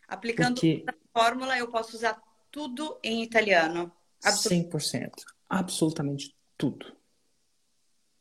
Aplicando 0.07 0.55
Porque... 0.55 0.85
a 0.87 0.93
fórmula, 1.11 1.57
eu 1.57 1.67
posso 1.67 1.95
usar 1.95 2.21
tudo 2.57 2.99
em 3.03 3.21
italiano. 3.21 3.91
Absolut... 4.23 4.67
100%. 4.71 5.11
Absolutamente 5.47 6.35
tudo. 6.57 6.91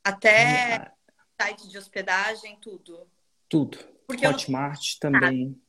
Até 0.04 0.74
é... 0.74 0.92
site 1.40 1.66
de 1.70 1.78
hospedagem, 1.78 2.58
tudo. 2.60 3.08
Tudo. 3.48 3.78
Porque 4.06 4.26
Hotmart 4.26 4.98
não... 5.02 5.10
também 5.10 5.62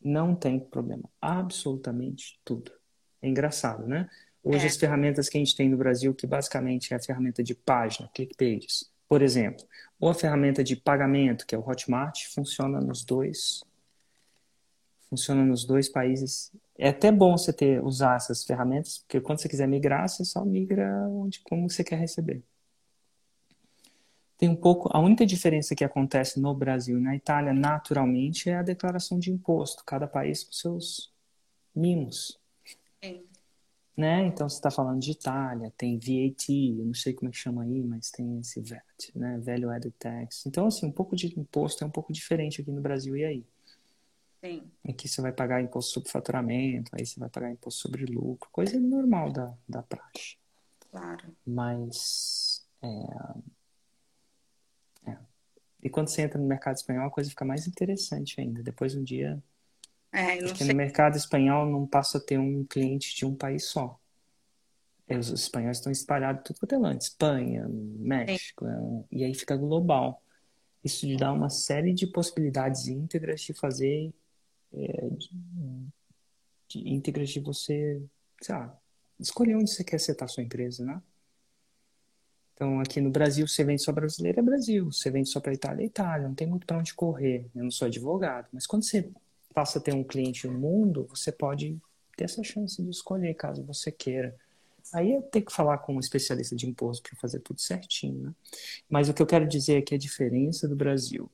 não 0.00 0.36
tem 0.36 0.60
problema. 0.60 1.10
Absolutamente 1.20 2.38
tudo. 2.44 2.70
É 3.20 3.28
engraçado, 3.28 3.88
né? 3.88 4.08
Hoje 4.40 4.66
é. 4.66 4.68
as 4.68 4.76
ferramentas 4.76 5.28
que 5.28 5.36
a 5.36 5.40
gente 5.40 5.56
tem 5.56 5.68
no 5.68 5.76
Brasil, 5.76 6.14
que 6.14 6.28
basicamente 6.28 6.94
é 6.94 6.96
a 6.96 7.02
ferramenta 7.02 7.42
de 7.42 7.56
página, 7.56 8.08
ClickPages, 8.14 8.88
por 9.08 9.20
exemplo, 9.20 9.66
ou 9.98 10.08
a 10.08 10.14
ferramenta 10.14 10.62
de 10.62 10.76
pagamento, 10.76 11.44
que 11.44 11.56
é 11.56 11.58
o 11.58 11.68
Hotmart, 11.68 12.28
funciona 12.28 12.80
nos 12.80 13.04
dois. 13.04 13.64
Funciona 15.10 15.44
nos 15.44 15.64
dois 15.64 15.88
países. 15.88 16.52
É 16.78 16.90
até 16.90 17.10
bom 17.10 17.36
você 17.36 17.52
ter 17.52 17.82
usar 17.82 18.16
essas 18.16 18.44
ferramentas, 18.44 18.98
porque 18.98 19.20
quando 19.20 19.40
você 19.40 19.48
quiser 19.48 19.66
migrar, 19.66 20.08
você 20.08 20.24
só 20.24 20.44
migra 20.44 21.08
onde 21.08 21.40
como 21.40 21.68
você 21.68 21.82
quer 21.82 21.98
receber. 21.98 22.42
Tem 24.38 24.48
um 24.48 24.56
pouco. 24.56 24.90
A 24.92 25.00
única 25.00 25.24
diferença 25.24 25.74
que 25.74 25.84
acontece 25.84 26.38
no 26.38 26.54
Brasil 26.54 26.98
e 26.98 27.02
na 27.02 27.16
Itália, 27.16 27.54
naturalmente, 27.54 28.50
é 28.50 28.56
a 28.56 28.62
declaração 28.62 29.18
de 29.18 29.30
imposto. 29.30 29.82
Cada 29.84 30.06
país 30.06 30.44
com 30.44 30.52
seus 30.52 31.10
mimos. 31.74 32.38
Sim. 33.02 33.24
Né? 33.96 34.26
Então, 34.26 34.46
você 34.46 34.56
está 34.56 34.70
falando 34.70 35.00
de 35.00 35.12
Itália, 35.12 35.72
tem 35.74 35.98
VAT, 35.98 36.50
eu 36.50 36.84
não 36.84 36.92
sei 36.92 37.14
como 37.14 37.30
é 37.30 37.32
que 37.32 37.38
chama 37.38 37.62
aí, 37.62 37.82
mas 37.82 38.10
tem 38.10 38.38
esse 38.40 38.60
VAT, 38.60 39.10
né? 39.14 39.38
Value 39.38 39.70
Added 39.70 39.94
Tax. 39.98 40.44
Então, 40.44 40.66
assim, 40.66 40.84
um 40.84 40.92
pouco 40.92 41.16
de 41.16 41.28
imposto 41.40 41.82
é 41.82 41.86
um 41.86 41.90
pouco 41.90 42.12
diferente 42.12 42.60
aqui 42.60 42.70
no 42.70 42.82
Brasil 42.82 43.16
e 43.16 43.24
aí. 43.24 43.46
Sim. 44.44 44.70
Aqui 44.88 45.08
você 45.08 45.20
vai 45.20 45.32
pagar 45.32 45.62
imposto 45.62 45.92
sobre 45.92 46.10
faturamento, 46.10 46.90
aí 46.94 47.04
você 47.04 47.18
vai 47.18 47.28
pagar 47.28 47.50
imposto 47.50 47.80
sobre 47.80 48.06
lucro, 48.06 48.48
coisa 48.52 48.78
normal 48.78 49.32
da, 49.32 49.52
da 49.68 49.82
praxe. 49.82 50.36
Claro. 50.90 51.36
Mas. 51.44 52.64
É... 52.82 52.88
É. 55.10 55.16
E 55.82 55.90
quando 55.90 56.08
você 56.08 56.22
entra 56.22 56.38
no 56.38 56.46
mercado 56.46 56.76
espanhol, 56.76 57.06
a 57.06 57.10
coisa 57.10 57.30
fica 57.30 57.44
mais 57.44 57.66
interessante 57.66 58.40
ainda. 58.40 58.62
Depois 58.62 58.94
um 58.94 59.02
dia. 59.02 59.42
É, 60.12 60.36
porque 60.38 60.64
sei. 60.64 60.68
no 60.68 60.74
mercado 60.74 61.16
espanhol 61.16 61.66
não 61.66 61.86
passa 61.86 62.18
a 62.18 62.20
ter 62.20 62.38
um 62.38 62.64
cliente 62.64 63.14
de 63.14 63.26
um 63.26 63.34
país 63.34 63.66
só. 63.66 63.98
Os 65.08 65.28
espanhóis 65.28 65.78
estão 65.78 65.92
espalhados 65.92 66.42
tudo 66.44 66.58
quanto 66.58 66.74
é 66.74 66.78
lado. 66.78 67.00
Espanha, 67.00 67.68
México, 67.68 68.66
é, 68.66 69.04
e 69.12 69.24
aí 69.24 69.34
fica 69.34 69.56
global. 69.56 70.22
Isso 70.82 71.06
te 71.06 71.16
dá 71.16 71.32
uma 71.32 71.48
série 71.48 71.92
de 71.92 72.06
possibilidades 72.06 72.88
íntegras 72.88 73.40
de 73.40 73.52
fazer 73.52 74.12
é, 74.72 75.08
de, 75.10 75.30
de 76.68 76.88
íntegras 76.88 77.30
de 77.30 77.40
você, 77.40 78.02
sei 78.40 78.54
lá, 78.54 78.78
escolher 79.18 79.56
onde 79.56 79.70
você 79.70 79.84
quer 79.84 79.98
setar 79.98 80.26
a 80.26 80.28
sua 80.28 80.42
empresa, 80.42 80.84
né? 80.84 81.00
Então, 82.54 82.80
aqui 82.80 83.02
no 83.02 83.10
Brasil, 83.10 83.46
você 83.46 83.62
vende 83.62 83.82
só 83.82 83.92
brasileiro, 83.92 84.40
é 84.40 84.42
Brasil. 84.42 84.90
Você 84.90 85.10
vende 85.10 85.28
só 85.28 85.40
para 85.40 85.52
Itália, 85.52 85.82
é 85.82 85.86
Itália. 85.86 86.26
Não 86.26 86.34
tem 86.34 86.46
muito 86.46 86.66
para 86.66 86.78
onde 86.78 86.94
correr. 86.94 87.46
Eu 87.54 87.64
não 87.64 87.70
sou 87.70 87.86
advogado. 87.86 88.48
Mas 88.50 88.66
quando 88.66 88.82
você 88.82 89.10
passa 89.54 89.78
a 89.78 89.82
ter 89.82 89.94
um 89.94 90.02
cliente 90.02 90.46
no 90.46 90.58
mundo, 90.58 91.06
você 91.10 91.30
pode 91.30 91.78
ter 92.16 92.24
essa 92.24 92.42
chance 92.42 92.82
de 92.82 92.88
escolher, 92.88 93.34
caso 93.34 93.62
você 93.62 93.92
queira. 93.92 94.34
Aí 94.94 95.12
é 95.12 95.20
ter 95.20 95.42
que 95.42 95.52
falar 95.52 95.78
com 95.78 95.96
um 95.96 96.00
especialista 96.00 96.56
de 96.56 96.66
imposto 96.66 97.10
para 97.10 97.18
fazer 97.18 97.40
tudo 97.40 97.60
certinho, 97.60 98.22
né? 98.22 98.34
Mas 98.88 99.08
o 99.08 99.14
que 99.14 99.20
eu 99.20 99.26
quero 99.26 99.46
dizer 99.46 99.76
é 99.76 99.82
que 99.82 99.94
a 99.94 99.98
diferença 99.98 100.66
do 100.66 100.76
Brasil 100.76 101.30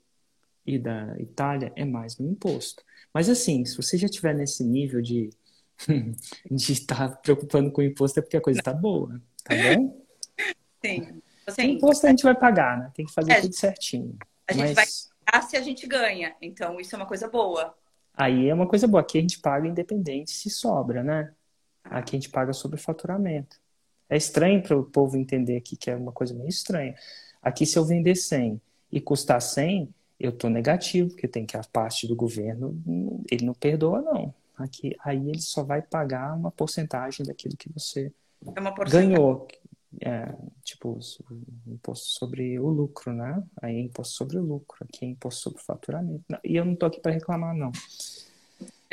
e 0.66 0.78
da 0.78 1.14
Itália 1.18 1.72
é 1.76 1.84
mais 1.84 2.18
no 2.18 2.28
imposto. 2.28 2.82
Mas 3.12 3.28
assim, 3.28 3.64
se 3.64 3.76
você 3.76 3.98
já 3.98 4.06
estiver 4.06 4.34
nesse 4.34 4.64
nível 4.64 5.00
de 5.00 5.30
de 6.50 6.72
estar 6.72 7.08
tá 7.08 7.16
preocupando 7.16 7.70
com 7.72 7.80
o 7.80 7.84
imposto 7.84 8.18
é 8.18 8.22
porque 8.22 8.36
a 8.36 8.40
coisa 8.40 8.60
está 8.60 8.72
boa, 8.72 9.20
tá 9.42 9.54
bom? 9.56 10.04
Sim. 10.84 11.22
Assim, 11.46 11.62
imposto 11.72 12.06
a 12.06 12.10
gente 12.10 12.22
vai 12.22 12.34
pagar, 12.34 12.78
né? 12.78 12.90
Tem 12.94 13.04
que 13.04 13.12
fazer 13.12 13.32
é, 13.32 13.40
tudo 13.40 13.54
certinho. 13.54 14.16
A 14.46 14.52
gente 14.52 14.74
Mas... 14.74 14.74
vai 14.74 14.86
pagar 15.24 15.42
se 15.48 15.56
a 15.56 15.60
gente 15.60 15.86
ganha, 15.86 16.34
então 16.40 16.78
isso 16.80 16.94
é 16.94 16.98
uma 16.98 17.06
coisa 17.06 17.28
boa. 17.28 17.74
Aí 18.14 18.48
é 18.48 18.54
uma 18.54 18.66
coisa 18.66 18.86
boa. 18.86 19.00
Aqui 19.00 19.18
a 19.18 19.20
gente 19.20 19.40
paga 19.40 19.66
independente 19.66 20.30
se 20.30 20.50
sobra, 20.50 21.02
né? 21.02 21.32
Ah. 21.82 21.98
Aqui 21.98 22.16
a 22.16 22.20
gente 22.20 22.30
paga 22.30 22.52
sobre 22.52 22.78
faturamento. 22.78 23.60
É 24.08 24.16
estranho 24.16 24.62
para 24.62 24.76
o 24.76 24.84
povo 24.84 25.16
entender 25.16 25.56
aqui 25.56 25.74
que 25.74 25.90
é 25.90 25.96
uma 25.96 26.12
coisa 26.12 26.34
meio 26.34 26.48
estranha. 26.48 26.94
Aqui, 27.42 27.66
se 27.66 27.78
eu 27.78 27.84
vender 27.84 28.14
100 28.14 28.60
e 28.90 29.00
custar 29.00 29.40
100, 29.40 29.92
eu 30.22 30.30
estou 30.30 30.48
negativo, 30.48 31.10
porque 31.10 31.26
tem 31.26 31.44
que 31.44 31.56
a 31.56 31.62
parte 31.64 32.06
do 32.06 32.14
governo, 32.14 32.80
ele 33.30 33.44
não 33.44 33.54
perdoa, 33.54 34.00
não. 34.00 34.32
Aqui, 34.56 34.96
aí 35.04 35.28
ele 35.28 35.40
só 35.40 35.64
vai 35.64 35.82
pagar 35.82 36.36
uma 36.36 36.50
porcentagem 36.50 37.26
daquilo 37.26 37.56
que 37.56 37.72
você 37.72 38.12
é 38.46 38.90
ganhou. 38.90 39.48
É, 40.00 40.34
tipo, 40.64 40.98
imposto 41.66 42.06
sobre 42.06 42.58
o 42.58 42.68
lucro, 42.68 43.12
né? 43.12 43.42
Aí 43.60 43.76
é 43.76 43.80
imposto 43.80 44.14
sobre 44.14 44.38
o 44.38 44.42
lucro, 44.42 44.78
aqui 44.88 45.04
é 45.04 45.08
imposto 45.08 45.42
sobre 45.42 45.60
o 45.60 45.64
faturamento. 45.64 46.24
E 46.44 46.56
eu 46.56 46.64
não 46.64 46.74
tô 46.74 46.86
aqui 46.86 47.00
para 47.00 47.12
reclamar, 47.12 47.54
não. 47.54 47.72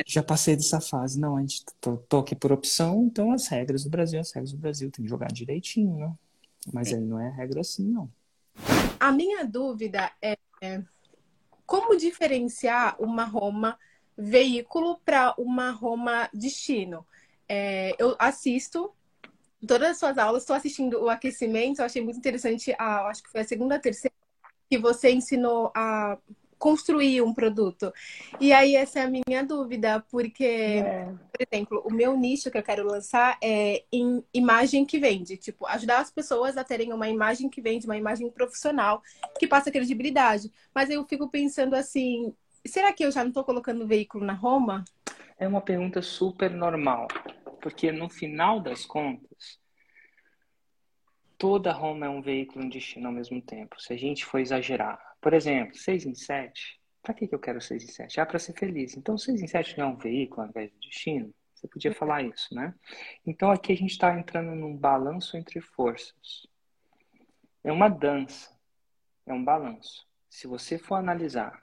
Já 0.05 0.23
passei 0.23 0.55
dessa 0.55 0.81
fase. 0.81 1.19
Não, 1.19 1.37
a 1.37 1.41
gente 1.41 1.63
tô, 1.79 1.97
tô, 1.97 2.19
aqui 2.19 2.35
por 2.35 2.51
opção, 2.51 3.05
então 3.05 3.31
as 3.31 3.47
regras 3.47 3.83
do 3.83 3.89
Brasil, 3.89 4.19
as 4.19 4.31
regras 4.31 4.51
do 4.51 4.57
Brasil 4.57 4.91
tem 4.91 5.03
que 5.03 5.09
jogar 5.09 5.31
direitinho, 5.31 5.95
né? 5.97 6.13
Mas 6.73 6.91
ele 6.91 7.05
não 7.05 7.19
é 7.19 7.29
regra 7.29 7.61
assim, 7.61 7.83
não. 7.83 8.09
A 8.99 9.11
minha 9.11 9.45
dúvida 9.45 10.11
é 10.21 10.37
como 11.69 11.95
diferenciar 11.95 12.95
uma 12.99 13.23
Roma 13.23 13.77
veículo 14.17 14.99
para 15.05 15.35
uma 15.37 15.69
Roma 15.69 16.27
destino? 16.33 17.05
É, 17.47 17.95
eu 17.99 18.15
assisto 18.17 18.91
todas 19.67 19.91
as 19.91 19.99
suas 19.99 20.17
aulas, 20.17 20.41
estou 20.41 20.55
assistindo 20.55 20.99
o 20.99 21.09
aquecimento, 21.09 21.79
eu 21.79 21.85
achei 21.85 22.01
muito 22.01 22.17
interessante, 22.17 22.73
a, 22.75 23.05
acho 23.05 23.21
que 23.21 23.29
foi 23.29 23.41
a 23.41 23.43
segunda, 23.43 23.75
a 23.75 23.79
terceira, 23.79 24.15
que 24.67 24.79
você 24.79 25.11
ensinou 25.11 25.71
a 25.75 26.17
construir 26.59 27.21
um 27.21 27.33
produto. 27.33 27.91
E 28.39 28.51
aí 28.51 28.75
essa 28.75 28.99
é 28.99 29.03
a 29.03 29.09
minha 29.09 29.43
dúvida, 29.43 30.05
porque, 30.11 30.43
é. 30.43 31.05
por 31.05 31.47
exemplo, 31.49 31.81
o 31.85 31.91
meu 31.91 32.15
nicho 32.17 32.51
que 32.51 32.57
eu 32.57 32.63
quero 32.63 32.85
lançar 32.85 33.37
é 33.41 33.83
em 33.91 34.23
imagem 34.33 34.85
que 34.85 34.99
vende, 34.99 35.37
tipo, 35.37 35.65
ajudar 35.65 35.99
as 35.99 36.11
pessoas 36.11 36.57
a 36.57 36.63
terem 36.63 36.91
uma 36.91 37.07
imagem 37.07 37.49
que 37.49 37.61
vende, 37.61 37.85
uma 37.85 37.97
imagem 37.97 38.29
profissional 38.29 39.01
que 39.39 39.47
passa 39.47 39.71
credibilidade. 39.71 40.51
Mas 40.75 40.89
eu 40.89 41.03
fico 41.05 41.29
pensando 41.29 41.75
assim, 41.75 42.33
será 42.67 42.91
que 42.91 43.05
eu 43.05 43.11
já 43.11 43.21
não 43.21 43.29
estou 43.29 43.43
colocando 43.45 43.83
o 43.83 43.87
veículo 43.87 44.25
na 44.25 44.33
Roma? 44.33 44.83
É 45.37 45.47
uma 45.47 45.61
pergunta 45.61 46.01
super 46.01 46.51
normal, 46.51 47.07
porque 47.61 47.89
no 47.91 48.09
final 48.09 48.59
das 48.59 48.85
contas, 48.85 49.57
toda 51.37 51.71
Roma 51.71 52.05
é 52.05 52.09
um 52.09 52.21
veículo 52.21 52.61
e 52.61 52.65
um 52.65 52.69
destino 52.69 53.07
ao 53.07 53.13
mesmo 53.13 53.41
tempo. 53.41 53.81
Se 53.81 53.93
a 53.93 53.97
gente 53.97 54.25
for 54.25 54.39
exagerar, 54.39 55.08
por 55.21 55.33
exemplo, 55.33 55.75
6 55.75 56.05
em 56.05 56.15
7. 56.15 56.79
Para 57.01 57.13
que, 57.13 57.27
que 57.27 57.35
eu 57.35 57.39
quero 57.39 57.61
6 57.61 57.83
em 57.83 57.87
7? 57.87 58.19
Ah, 58.19 58.25
para 58.25 58.39
ser 58.39 58.53
feliz. 58.53 58.95
Então, 58.95 59.17
6 59.17 59.41
em 59.41 59.47
7 59.47 59.77
não 59.77 59.85
é 59.85 59.89
um 59.89 59.97
veículo 59.97 60.41
ao 60.41 60.49
invés 60.49 60.71
do 60.71 60.79
destino? 60.79 61.33
Você 61.53 61.67
podia 61.67 61.93
falar 61.93 62.23
isso, 62.23 62.53
né? 62.55 62.73
Então, 63.25 63.51
aqui 63.51 63.73
a 63.73 63.75
gente 63.75 63.91
está 63.91 64.17
entrando 64.17 64.55
num 64.55 64.75
balanço 64.75 65.35
entre 65.35 65.59
forças. 65.59 66.47
É 67.63 67.71
uma 67.71 67.89
dança. 67.89 68.57
É 69.25 69.33
um 69.33 69.43
balanço. 69.43 70.07
Se 70.29 70.47
você 70.47 70.77
for 70.77 70.95
analisar. 70.95 71.61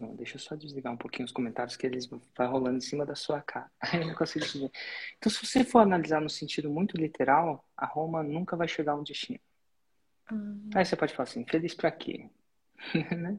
Não, 0.00 0.14
deixa 0.14 0.36
eu 0.36 0.40
só 0.40 0.54
desligar 0.54 0.92
um 0.92 0.96
pouquinho 0.96 1.26
os 1.26 1.32
comentários 1.32 1.76
que 1.76 1.84
eles 1.84 2.06
vão 2.06 2.22
rolando 2.38 2.78
em 2.78 2.80
cima 2.80 3.04
da 3.04 3.16
sua 3.16 3.42
cara. 3.42 3.70
eu 3.92 4.06
não 4.06 4.14
consigo 4.14 4.44
ver. 4.46 4.70
Então, 5.18 5.32
se 5.32 5.44
você 5.44 5.64
for 5.64 5.80
analisar 5.80 6.20
no 6.20 6.30
sentido 6.30 6.70
muito 6.70 6.96
literal, 6.96 7.66
a 7.76 7.86
Roma 7.86 8.22
nunca 8.22 8.56
vai 8.56 8.68
chegar 8.68 8.92
a 8.92 8.96
um 8.96 9.02
destino. 9.02 9.40
Hum. 10.32 10.70
Aí 10.74 10.84
você 10.84 10.96
pode 10.96 11.14
falar 11.14 11.28
assim, 11.28 11.44
feliz 11.46 11.74
para 11.74 11.90
quê? 11.90 12.28
Né? 13.16 13.38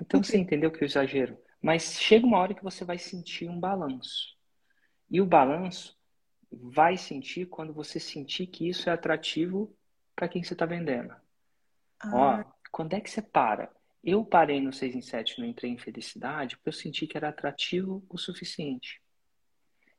então 0.00 0.22
você 0.22 0.38
entendeu 0.38 0.70
que 0.70 0.82
eu 0.82 0.86
exagero. 0.86 1.36
Mas 1.60 2.00
chega 2.00 2.24
uma 2.24 2.38
hora 2.38 2.54
que 2.54 2.62
você 2.62 2.84
vai 2.84 2.98
sentir 2.98 3.48
um 3.48 3.58
balanço. 3.58 4.36
E 5.10 5.20
o 5.20 5.26
balanço 5.26 5.98
vai 6.50 6.96
sentir 6.96 7.46
quando 7.46 7.74
você 7.74 7.98
sentir 7.98 8.46
que 8.46 8.68
isso 8.68 8.88
é 8.88 8.92
atrativo 8.92 9.76
para 10.14 10.28
quem 10.28 10.42
você 10.42 10.52
está 10.52 10.64
vendendo. 10.64 11.14
Ah. 12.00 12.10
Ó, 12.14 12.44
quando 12.70 12.94
é 12.94 13.00
que 13.00 13.10
você 13.10 13.20
para? 13.20 13.70
Eu 14.04 14.24
parei 14.24 14.60
no 14.60 14.72
6 14.72 14.94
em 14.94 15.00
7 15.00 15.40
não 15.40 15.46
entrei 15.46 15.72
em 15.72 15.78
felicidade 15.78 16.56
porque 16.56 16.68
eu 16.68 16.72
senti 16.72 17.06
que 17.06 17.16
era 17.16 17.28
atrativo 17.28 18.04
o 18.08 18.16
suficiente. 18.16 19.02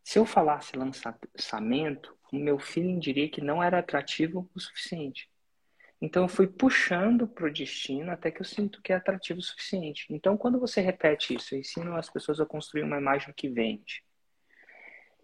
Se 0.04 0.18
eu 0.18 0.26
falasse 0.26 0.78
lançamento, 0.78 2.18
o 2.32 2.38
meu 2.38 2.58
feeling 2.58 3.00
diria 3.00 3.30
que 3.30 3.42
não 3.42 3.62
era 3.62 3.80
atrativo 3.80 4.50
o 4.56 4.60
suficiente. 4.60 5.30
Então 6.02 6.24
eu 6.24 6.30
fui 6.30 6.48
puxando 6.48 7.28
para 7.28 7.46
o 7.46 7.52
destino 7.52 8.12
até 8.12 8.32
que 8.32 8.42
eu 8.42 8.46
sinto 8.46 8.82
que 8.82 8.94
é 8.94 8.96
atrativo 8.96 9.40
o 9.40 9.44
suficiente. 9.44 10.06
Então 10.10 10.38
quando 10.38 10.60
você 10.60 10.80
repete 10.80 11.36
isso, 11.36 11.54
eu 11.54 11.60
ensino 11.60 11.96
as 11.96 12.10
pessoas 12.10 12.40
a 12.40 12.46
construir 12.46 12.84
uma 12.84 12.98
imagem 12.98 13.34
que 13.36 13.50
vende. 13.50 14.04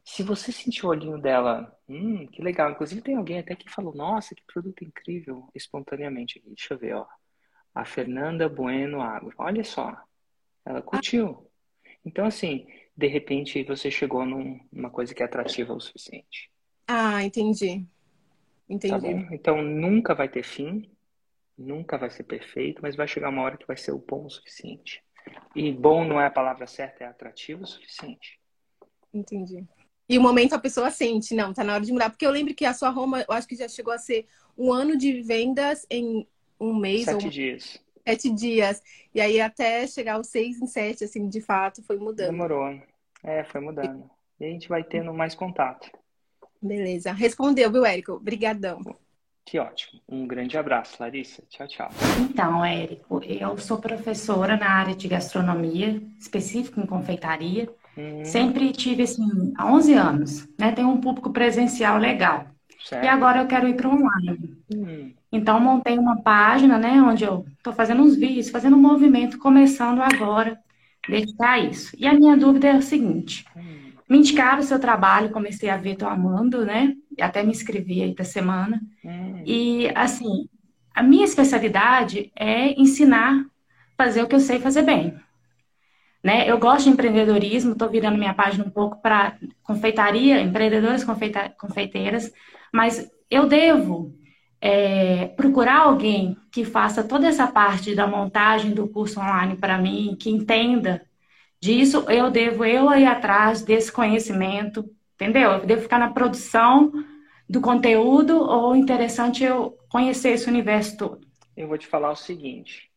Se 0.04 0.22
você 0.22 0.52
sentir 0.52 0.86
o 0.86 0.90
olhinho 0.90 1.18
dela, 1.20 1.76
hum, 1.88 2.28
que 2.28 2.42
legal. 2.42 2.72
Inclusive 2.72 3.02
tem 3.02 3.16
alguém 3.16 3.40
até 3.40 3.56
que 3.56 3.70
falou, 3.70 3.96
nossa, 3.96 4.36
que 4.36 4.44
produto 4.46 4.84
incrível, 4.84 5.50
espontaneamente. 5.56 6.44
Deixa 6.46 6.74
eu 6.76 6.78
ver, 6.78 6.96
ó. 6.96 7.08
A 7.74 7.84
Fernanda 7.86 8.48
Bueno 8.48 9.02
Agro. 9.02 9.34
Olha 9.38 9.64
só, 9.64 9.98
ela 10.66 10.82
curtiu. 10.82 11.50
Então 12.06 12.26
assim, 12.26 12.68
de 12.96 13.08
repente 13.08 13.64
você 13.64 13.90
chegou 13.90 14.26
num, 14.26 14.60
numa 14.72 14.90
coisa 14.90 15.14
que 15.14 15.24
é 15.24 15.26
atrativa 15.26 15.74
o 15.74 15.80
suficiente. 15.80 16.52
Ah, 16.88 17.24
entendi. 17.24 17.86
Entendi. 18.68 19.26
Tá 19.26 19.36
então 19.36 19.62
nunca 19.62 20.16
vai 20.16 20.28
ter 20.28 20.44
fim, 20.44 20.90
nunca 21.58 21.98
vai 21.98 22.10
ser 22.10 22.24
perfeito, 22.24 22.82
mas 22.82 22.96
vai 22.96 23.08
chegar 23.08 23.30
uma 23.30 23.42
hora 23.42 23.58
que 23.58 23.68
vai 23.68 23.78
ser 23.78 23.92
o 23.92 24.00
bom 24.00 24.26
o 24.26 24.30
suficiente. 24.30 25.04
E 25.56 25.72
bom 25.72 26.04
não 26.04 26.20
é 26.20 26.28
a 26.28 26.32
palavra 26.32 26.68
certa, 26.68 27.04
é 27.04 27.08
atrativo 27.08 27.64
o 27.64 27.68
suficiente. 27.68 28.40
Entendi. 29.14 29.64
E 30.08 30.18
o 30.18 30.22
momento 30.22 30.54
a 30.54 30.60
pessoa 30.60 30.92
sente, 30.92 31.34
não, 31.34 31.54
tá 31.54 31.64
na 31.64 31.74
hora 31.74 31.84
de 31.84 31.92
mudar. 31.92 32.10
Porque 32.10 32.26
eu 32.26 32.32
lembro 32.32 32.54
que 32.54 32.66
a 32.66 32.74
sua 32.74 32.90
Roma, 32.90 33.26
eu 33.28 33.34
acho 33.34 33.48
que 33.48 33.56
já 33.56 33.68
chegou 33.68 33.94
a 33.94 33.98
ser 33.98 34.28
um 34.58 34.72
ano 34.72 34.96
de 34.98 35.22
vendas 35.22 35.86
em 35.90 36.28
um 36.60 36.76
mês. 36.76 37.06
Sete 37.06 37.26
ou... 37.26 37.32
dias. 37.32 37.84
Sete 38.08 38.30
dias. 38.30 38.84
E 39.14 39.20
aí 39.20 39.42
até 39.42 39.88
chegar 39.88 40.16
aos 40.16 40.28
seis 40.28 40.62
em 40.62 40.68
sete, 40.68 41.04
assim, 41.04 41.28
de 41.28 41.42
fato, 41.42 41.82
foi 41.82 41.98
mudando. 41.98 42.30
Demorou. 42.30 42.80
É, 43.24 43.44
foi 43.46 43.62
mudando. 43.62 44.08
E 44.40 44.46
a 44.46 44.50
gente 44.50 44.70
vai 44.70 44.84
tendo 44.84 45.12
mais 45.12 45.34
contato. 45.34 45.90
Beleza. 46.66 47.12
Respondeu, 47.12 47.72
viu, 47.72 47.86
Érico? 47.86 48.14
Obrigadão. 48.14 48.82
Que 49.46 49.60
ótimo. 49.60 50.02
Um 50.10 50.26
grande 50.26 50.58
abraço, 50.58 50.98
Larissa. 51.00 51.44
Tchau, 51.48 51.68
tchau. 51.68 51.90
Então, 52.20 52.66
Érico, 52.66 53.22
eu 53.24 53.56
sou 53.60 53.78
professora 53.78 54.58
na 54.58 54.68
área 54.72 54.96
de 54.96 55.08
gastronomia, 55.08 56.02
específico 56.20 56.80
em 56.80 56.86
confeitaria. 56.88 57.70
Hum. 57.96 58.26
Sempre 58.26 58.72
tive, 58.72 59.04
assim, 59.04 59.54
há 59.56 59.72
11 59.72 59.94
anos, 59.94 60.48
né? 60.60 60.72
Tenho 60.72 60.90
um 60.90 61.00
público 61.00 61.32
presencial 61.32 62.00
legal. 62.00 62.48
Certo. 62.84 63.06
E 63.06 63.08
agora 63.08 63.42
eu 63.42 63.48
quero 63.48 63.68
ir 63.68 63.76
para 63.76 63.90
online. 63.90 64.58
Hum. 64.74 65.14
Então, 65.32 65.60
montei 65.60 65.98
uma 66.00 66.22
página, 66.24 66.80
né? 66.80 67.00
Onde 67.02 67.24
eu 67.24 67.46
estou 67.58 67.72
fazendo 67.72 68.02
uns 68.02 68.16
vídeos, 68.16 68.50
fazendo 68.50 68.76
um 68.76 68.82
movimento, 68.82 69.38
começando 69.38 70.02
agora, 70.02 70.60
dedicar 71.08 71.52
a 71.52 71.60
isso. 71.60 71.96
E 72.00 72.08
a 72.08 72.14
minha 72.14 72.36
dúvida 72.36 72.68
é 72.70 72.76
o 72.76 72.82
seguinte. 72.82 73.46
Hum. 73.56 73.92
Me 74.08 74.20
indicaram 74.20 74.60
o 74.60 74.64
seu 74.64 74.80
trabalho, 74.80 75.32
comecei 75.32 75.70
a 75.70 75.78
ver, 75.78 75.96
tô 75.96 76.06
amando, 76.06 76.66
né? 76.66 76.94
Até 77.20 77.44
me 77.44 77.52
inscrevi 77.52 78.04
aí 78.04 78.14
da 78.14 78.24
semana. 78.24 78.82
Hum. 79.04 79.42
E, 79.46 79.92
assim, 79.96 80.48
a 80.94 81.02
minha 81.02 81.26
especialidade 81.26 82.32
é 82.36 82.80
ensinar 82.80 83.46
fazer 83.98 84.22
o 84.22 84.28
que 84.28 84.36
eu 84.36 84.40
sei 84.40 84.60
fazer 84.60 84.84
bem. 84.84 85.16
Né? 86.24 86.50
Eu 86.50 86.58
gosto 86.58 86.86
de 86.86 86.90
empreendedorismo, 86.92 87.74
estou 87.74 87.90
virando 87.90 88.18
minha 88.18 88.34
página 88.34 88.66
um 88.66 88.70
pouco 88.70 89.02
para 89.02 89.38
confeitaria, 89.62 90.42
empreendedores 90.42 91.04
confeita 91.04 91.54
confeiteiras, 91.60 92.32
mas 92.74 93.08
eu 93.30 93.48
devo 93.48 94.12
é, 94.60 95.28
procurar 95.28 95.82
alguém 95.82 96.36
que 96.52 96.66
faça 96.66 97.04
toda 97.04 97.28
essa 97.28 97.46
parte 97.46 97.94
da 97.94 98.08
montagem 98.08 98.72
do 98.72 98.88
curso 98.88 99.20
online 99.20 99.56
para 99.56 99.78
mim, 99.78 100.18
que 100.20 100.32
entenda 100.32 101.06
disso, 101.60 102.06
eu 102.10 102.30
devo 102.30 102.66
eu 102.66 102.92
ir 102.94 103.06
atrás 103.06 103.62
desse 103.62 103.92
conhecimento, 103.92 104.90
entendeu? 105.16 105.52
Eu 105.52 105.66
devo 105.66 105.82
ficar 105.82 106.00
na 106.00 106.12
produção 106.12 106.92
do 107.48 107.62
conteúdo 107.62 108.38
ou 108.38 108.76
interessante 108.76 109.44
eu 109.44 109.78
conhecer 109.90 110.30
esse 110.30 110.50
universo 110.50 110.98
todo? 110.98 111.28
Eu 111.56 111.68
vou 111.68 111.78
te 111.78 111.88
falar 111.88 112.12
o 112.12 112.16
seguinte: 112.16 112.92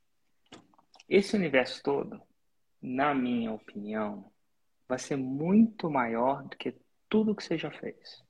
esse 1.09 1.37
universo 1.37 1.83
todo, 1.83 2.21
na 2.81 3.15
minha 3.15 3.53
opinião, 3.53 4.31
vai 4.89 4.99
ser 4.99 5.17
muito 5.17 5.91
maior 5.91 6.43
do 6.43 6.57
que 6.57 6.75
tudo 7.09 7.35
que 7.35 7.45
você 7.45 7.59
já 7.59 7.71
fez. 7.71 8.25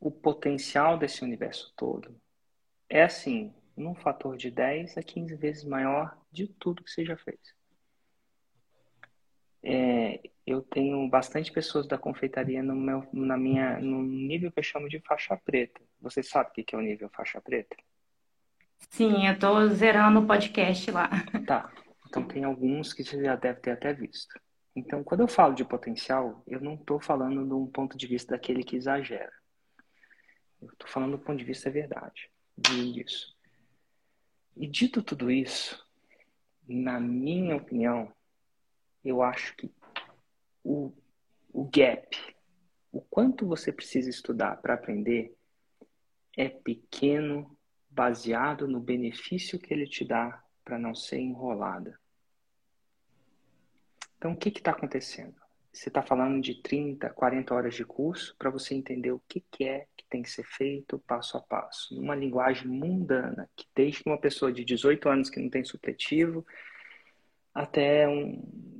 O 0.00 0.10
potencial 0.10 0.96
desse 0.96 1.24
universo 1.24 1.72
todo 1.76 2.14
é 2.88 3.02
assim, 3.02 3.52
num 3.76 3.94
fator 3.94 4.36
de 4.36 4.50
10 4.50 4.96
a 4.96 5.02
15 5.02 5.34
vezes 5.34 5.64
maior 5.64 6.16
de 6.30 6.46
tudo 6.46 6.82
que 6.82 6.90
você 6.90 7.04
já 7.04 7.16
fez. 7.16 7.57
É, 9.62 10.20
eu 10.46 10.62
tenho 10.62 11.08
bastante 11.08 11.52
pessoas 11.52 11.86
da 11.86 11.98
confeitaria 11.98 12.62
no 12.62 12.74
meu, 12.74 13.06
na 13.12 13.36
minha, 13.36 13.78
no 13.80 14.02
nível 14.02 14.50
que 14.52 14.60
eu 14.60 14.64
chamo 14.64 14.88
de 14.88 15.00
faixa 15.00 15.36
preta. 15.36 15.80
Você 16.00 16.22
sabe 16.22 16.50
o 16.50 16.52
que 16.52 16.74
é 16.74 16.78
o 16.78 16.82
nível 16.82 17.08
faixa 17.10 17.40
preta? 17.40 17.76
Sim, 18.90 19.26
eu 19.26 19.34
estou 19.34 19.68
zerando 19.68 20.20
o 20.20 20.26
podcast 20.26 20.90
lá. 20.90 21.10
Tá. 21.46 21.70
Então 22.08 22.26
tem 22.26 22.44
alguns 22.44 22.92
que 22.92 23.04
você 23.04 23.22
já 23.22 23.36
deve 23.36 23.60
ter 23.60 23.72
até 23.72 23.92
visto. 23.92 24.38
Então, 24.74 25.02
quando 25.02 25.20
eu 25.20 25.28
falo 25.28 25.54
de 25.54 25.64
potencial, 25.64 26.42
eu 26.46 26.60
não 26.60 26.74
estou 26.74 27.00
falando 27.00 27.44
de 27.44 27.52
um 27.52 27.66
ponto 27.66 27.98
de 27.98 28.06
vista 28.06 28.34
daquele 28.34 28.62
que 28.62 28.76
exagera. 28.76 29.32
Eu 30.62 30.68
estou 30.68 30.88
falando 30.88 31.12
do 31.12 31.18
ponto 31.18 31.36
de 31.36 31.44
vista 31.44 31.70
verdade 31.70 32.30
disso. 32.56 33.36
E 34.56 34.66
dito 34.66 35.02
tudo 35.02 35.30
isso, 35.30 35.84
na 36.66 36.98
minha 36.98 37.56
opinião, 37.56 38.12
eu 39.08 39.22
acho 39.22 39.56
que 39.56 39.70
o, 40.64 40.92
o 41.52 41.64
gap, 41.64 42.16
o 42.92 43.00
quanto 43.00 43.46
você 43.46 43.72
precisa 43.72 44.10
estudar 44.10 44.56
para 44.56 44.74
aprender, 44.74 45.36
é 46.36 46.48
pequeno, 46.48 47.56
baseado 47.90 48.68
no 48.68 48.80
benefício 48.80 49.58
que 49.58 49.72
ele 49.72 49.86
te 49.86 50.04
dá 50.04 50.42
para 50.64 50.78
não 50.78 50.94
ser 50.94 51.18
enrolada. 51.18 51.98
Então, 54.16 54.32
o 54.32 54.36
que 54.36 54.50
está 54.50 54.72
acontecendo? 54.72 55.34
Você 55.72 55.88
está 55.88 56.02
falando 56.02 56.40
de 56.40 56.60
30, 56.60 57.08
40 57.10 57.54
horas 57.54 57.74
de 57.74 57.84
curso 57.84 58.34
para 58.38 58.50
você 58.50 58.74
entender 58.74 59.12
o 59.12 59.22
que, 59.28 59.44
que 59.50 59.64
é 59.64 59.86
que 59.96 60.04
tem 60.08 60.22
que 60.22 60.30
ser 60.30 60.44
feito 60.44 60.98
passo 61.00 61.36
a 61.36 61.40
passo, 61.40 61.94
numa 61.94 62.14
linguagem 62.14 62.66
mundana, 62.66 63.48
que 63.56 63.66
desde 63.74 64.02
uma 64.06 64.18
pessoa 64.18 64.52
de 64.52 64.64
18 64.64 65.08
anos 65.08 65.30
que 65.30 65.40
não 65.40 65.48
tem 65.48 65.64
supletivo 65.64 66.44
até 67.54 68.08
um 68.08 68.77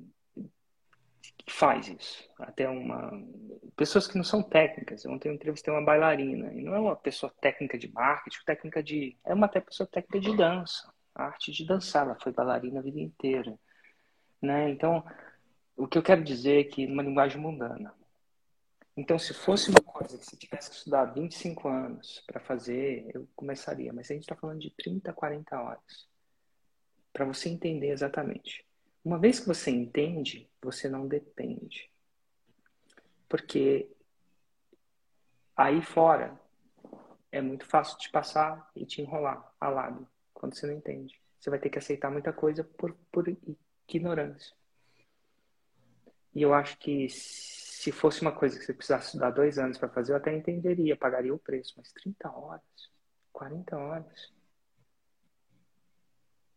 faz 1.48 1.88
isso. 1.88 2.28
Até 2.38 2.68
uma. 2.68 3.10
Pessoas 3.76 4.06
que 4.06 4.16
não 4.16 4.24
são 4.24 4.42
técnicas. 4.42 5.04
Ontem 5.06 5.28
eu 5.28 5.34
entrevistei 5.34 5.72
uma 5.72 5.84
bailarina, 5.84 6.52
e 6.52 6.62
não 6.62 6.74
é 6.74 6.80
uma 6.80 6.96
pessoa 6.96 7.32
técnica 7.40 7.78
de 7.78 7.90
marketing, 7.92 8.44
técnica 8.44 8.82
de. 8.82 9.16
É 9.24 9.34
uma 9.34 9.46
até 9.46 9.60
pessoa 9.60 9.86
técnica 9.86 10.20
de 10.20 10.36
dança, 10.36 10.92
a 11.14 11.24
arte 11.24 11.52
de 11.52 11.66
dançar. 11.66 12.06
Ela 12.06 12.18
foi 12.20 12.32
bailarina 12.32 12.80
a 12.80 12.82
vida 12.82 13.00
inteira. 13.00 13.58
Né? 14.40 14.70
Então, 14.70 15.04
o 15.76 15.86
que 15.86 15.98
eu 15.98 16.02
quero 16.02 16.22
dizer 16.22 16.60
é 16.60 16.64
que, 16.64 16.86
numa 16.86 17.02
linguagem 17.02 17.40
mundana. 17.40 17.94
Então, 18.96 19.18
se 19.18 19.32
fosse 19.32 19.70
uma 19.70 19.80
coisa 19.80 20.18
que 20.18 20.24
você 20.24 20.36
tivesse 20.36 20.70
que 20.70 20.76
estudar 20.76 21.04
25 21.04 21.68
anos 21.68 22.22
para 22.26 22.40
fazer, 22.40 23.08
eu 23.14 23.28
começaria. 23.36 23.92
Mas 23.92 24.10
a 24.10 24.14
gente 24.14 24.24
está 24.24 24.34
falando 24.34 24.58
de 24.58 24.70
30, 24.70 25.12
40 25.12 25.60
horas. 25.60 26.08
Para 27.12 27.24
você 27.24 27.48
entender 27.48 27.90
exatamente. 27.90 28.67
Uma 29.08 29.18
vez 29.18 29.40
que 29.40 29.46
você 29.46 29.70
entende, 29.70 30.46
você 30.60 30.86
não 30.86 31.08
depende. 31.08 31.90
Porque 33.26 33.90
aí 35.56 35.80
fora 35.80 36.38
é 37.32 37.40
muito 37.40 37.64
fácil 37.64 37.96
te 37.96 38.10
passar 38.10 38.70
e 38.76 38.84
te 38.84 39.00
enrolar 39.00 39.50
a 39.58 39.70
lado 39.70 40.06
quando 40.34 40.54
você 40.54 40.66
não 40.66 40.74
entende. 40.74 41.18
Você 41.40 41.48
vai 41.48 41.58
ter 41.58 41.70
que 41.70 41.78
aceitar 41.78 42.10
muita 42.10 42.34
coisa 42.34 42.62
por, 42.62 42.94
por 43.10 43.34
ignorância. 43.88 44.54
E 46.34 46.42
eu 46.42 46.52
acho 46.52 46.76
que 46.76 47.08
se 47.08 47.90
fosse 47.90 48.20
uma 48.20 48.32
coisa 48.32 48.58
que 48.58 48.64
você 48.66 48.74
precisasse 48.74 49.06
estudar 49.06 49.30
dois 49.30 49.58
anos 49.58 49.78
para 49.78 49.88
fazer, 49.88 50.12
eu 50.12 50.18
até 50.18 50.36
entenderia, 50.36 50.94
pagaria 50.94 51.34
o 51.34 51.38
preço. 51.38 51.72
Mas 51.78 51.90
30 51.92 52.30
horas, 52.30 52.90
40 53.32 53.74
horas, 53.74 54.34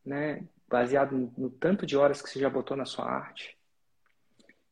né? 0.03 0.45
Baseado 0.71 1.31
no, 1.37 1.49
tanto 1.49 1.85
de 1.85 1.97
horas 1.97 2.21
que 2.21 2.29
você 2.29 2.39
já 2.39 2.49
botou 2.49 2.77
na 2.77 2.85
sua 2.85 3.05
arte. 3.05 3.57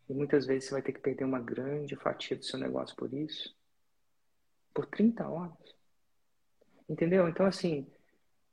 E 0.08 0.14
muitas 0.14 0.46
vezes 0.46 0.66
você 0.66 0.72
vai 0.72 0.82
ter 0.82 0.94
que 0.94 1.02
perder 1.02 1.26
uma 1.26 1.40
grande 1.40 1.96
fatia 1.98 2.38
do 2.38 2.46
seu 2.46 2.58
negócio 2.58 2.96
por 2.96 3.14
isso. 3.14 3.54
Por 4.74 4.86
30 4.86 5.28
horas. 5.28 5.76
Entendeu? 6.88 7.28
Então, 7.28 7.46
assim, 7.46 7.86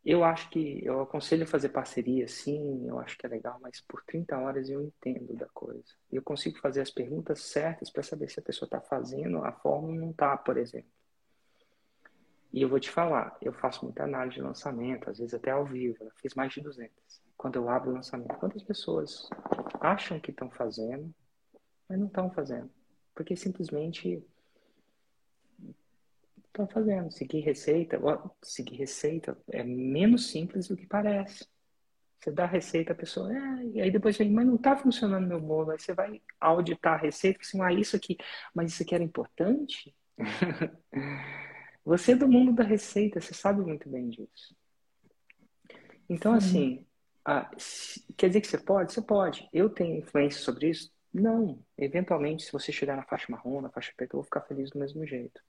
eu 0.05 0.25
acho 0.25 0.51
que 0.51 0.85
eu 0.85 1.01
aconselho 1.01 1.47
fazer 1.47 1.71
parceria, 1.71 2.29
sim, 2.29 2.87
eu 2.87 2.99
acho 2.99 3.17
que 3.17 3.25
é 3.25 3.29
legal, 3.29 3.59
mas 3.63 3.81
por 3.81 4.03
30 4.05 4.37
horas 4.37 4.69
eu 4.69 4.83
entendo 4.83 5.33
da 5.35 5.47
coisa. 5.47 5.95
Eu 6.13 6.23
consigo 6.23 6.59
fazer 6.59 6.81
as 6.81 6.91
perguntas 6.91 7.41
certas 7.41 7.91
para 7.91 8.03
saber 8.03 8.29
se 8.29 8.41
a 8.41 8.43
pessoa 8.43 8.67
está 8.67 8.81
fazendo 8.81 9.39
a 9.39 9.53
forma 9.53 9.89
ou 9.89 9.95
não 9.95 10.11
está, 10.11 10.37
por 10.37 10.59
exemplo. 10.59 10.91
E 12.53 12.61
eu 12.61 12.69
vou 12.69 12.81
te 12.81 12.91
falar, 12.91 13.37
eu 13.41 13.53
faço 13.53 13.85
muita 13.85 14.05
análise 14.05 14.37
de 14.37 14.43
lançamento, 14.43 15.09
às 15.09 15.19
vezes 15.19 15.35
até 15.35 15.51
ao 15.51 15.65
vivo, 15.65 16.05
eu 16.05 16.11
fiz 16.17 16.35
mais 16.35 16.53
de 16.53 16.61
200 16.61 17.26
quando 17.37 17.57
eu 17.57 17.69
abro 17.69 17.91
o 17.91 17.95
lançamento. 17.95 18.37
Quantas 18.37 18.63
pessoas 18.63 19.29
acham 19.81 20.19
que 20.19 20.31
estão 20.31 20.51
fazendo, 20.51 21.15
mas 21.89 21.99
não 21.99 22.07
estão 22.07 22.31
fazendo? 22.31 22.71
Porque 23.15 23.37
simplesmente 23.37 24.23
estão 26.47 26.67
fazendo. 26.67 27.11
Seguir 27.13 27.41
receita, 27.41 28.01
seguir 28.43 28.77
receita 28.77 29.37
é 29.51 29.63
menos 29.63 30.31
simples 30.31 30.69
do 30.69 30.77
que 30.77 30.87
parece. 30.87 31.47
Você 32.19 32.33
dá 32.33 32.45
a 32.45 32.49
receita, 32.49 32.93
a 32.93 32.97
pessoa, 32.97 33.31
é, 33.31 33.65
e 33.67 33.81
aí 33.81 33.91
depois 33.91 34.17
vem, 34.17 34.31
mas 34.31 34.47
não 34.47 34.57
está 34.57 34.77
funcionando 34.77 35.29
meu 35.29 35.41
bolo. 35.41 35.71
Aí 35.71 35.79
você 35.79 35.93
vai 35.93 36.23
auditar 36.41 36.95
a 36.95 37.03
receita, 37.03 37.41
assim, 37.43 37.61
ah, 37.61 37.73
isso 37.73 37.95
aqui, 37.95 38.17
mas 38.55 38.73
isso 38.73 38.83
aqui 38.83 38.95
era 38.95 39.05
importante? 39.05 39.95
você 41.85 42.13
é 42.13 42.17
do 42.17 42.27
mundo 42.27 42.53
da 42.53 42.65
receita, 42.65 43.21
você 43.21 43.35
sabe 43.35 43.61
muito 43.61 43.89
bem 43.89 44.09
disso. 44.09 44.57
Então, 46.09 46.33
assim, 46.33 46.86
ah, 47.29 47.51
quer 48.17 48.29
dizer 48.29 48.41
que 48.41 48.47
você 48.47 48.57
pode? 48.57 48.93
Você 48.93 49.03
pode. 49.03 49.49
Eu 49.53 49.69
tenho 49.69 49.99
influência 49.99 50.41
sobre 50.41 50.71
isso? 50.71 50.93
Não. 51.13 51.61
Eventualmente, 51.77 52.45
se 52.45 52.53
você 52.53 52.71
chegar 52.71 52.97
na 52.97 53.03
faixa 53.03 53.27
marrom, 53.29 53.61
na 53.61 53.69
faixa 53.69 53.93
preta, 53.97 54.15
eu 54.15 54.19
vou 54.19 54.25
ficar 54.25 54.43
feliz 54.43 54.71
do 54.71 54.79
mesmo 54.79 55.05
jeito. 55.05 55.43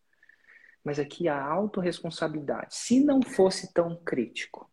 Mas 0.84 0.98
aqui 0.98 1.28
a 1.28 1.40
autorresponsabilidade. 1.40 2.74
Se 2.74 3.00
não 3.00 3.22
fosse 3.22 3.72
tão 3.74 3.96
crítico, 3.98 4.68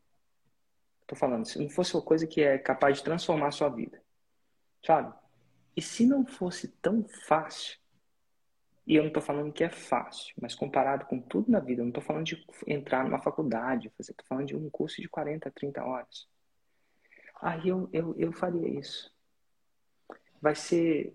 tô 1.06 1.14
falando, 1.14 1.44
se 1.44 1.58
não 1.58 1.68
fosse 1.68 1.94
uma 1.94 2.02
coisa 2.02 2.26
que 2.26 2.40
é 2.40 2.56
capaz 2.56 2.96
de 2.96 3.04
transformar 3.04 3.48
a 3.48 3.52
sua 3.52 3.68
vida, 3.68 4.00
sabe? 4.82 5.12
E 5.76 5.82
se 5.82 6.06
não 6.06 6.24
fosse 6.24 6.68
tão 6.80 7.04
fácil, 7.26 7.78
e 8.86 8.96
eu 8.96 9.02
não 9.02 9.08
estou 9.08 9.22
falando 9.22 9.52
que 9.52 9.64
é 9.64 9.68
fácil, 9.68 10.34
mas 10.40 10.54
comparado 10.54 11.04
com 11.04 11.20
tudo 11.20 11.50
na 11.50 11.60
vida, 11.60 11.82
eu 11.82 11.84
não 11.84 11.90
estou 11.90 12.02
falando 12.02 12.24
de 12.24 12.46
entrar 12.66 13.04
numa 13.04 13.20
faculdade, 13.20 13.92
estou 14.00 14.26
falando 14.26 14.46
de 14.46 14.56
um 14.56 14.70
curso 14.70 15.02
de 15.02 15.08
40, 15.08 15.50
30 15.50 15.84
horas. 15.84 16.32
Aí 17.40 17.68
eu, 17.68 17.88
eu, 17.92 18.14
eu 18.18 18.32
faria 18.32 18.68
isso. 18.78 19.12
Vai 20.40 20.54
ser 20.54 21.14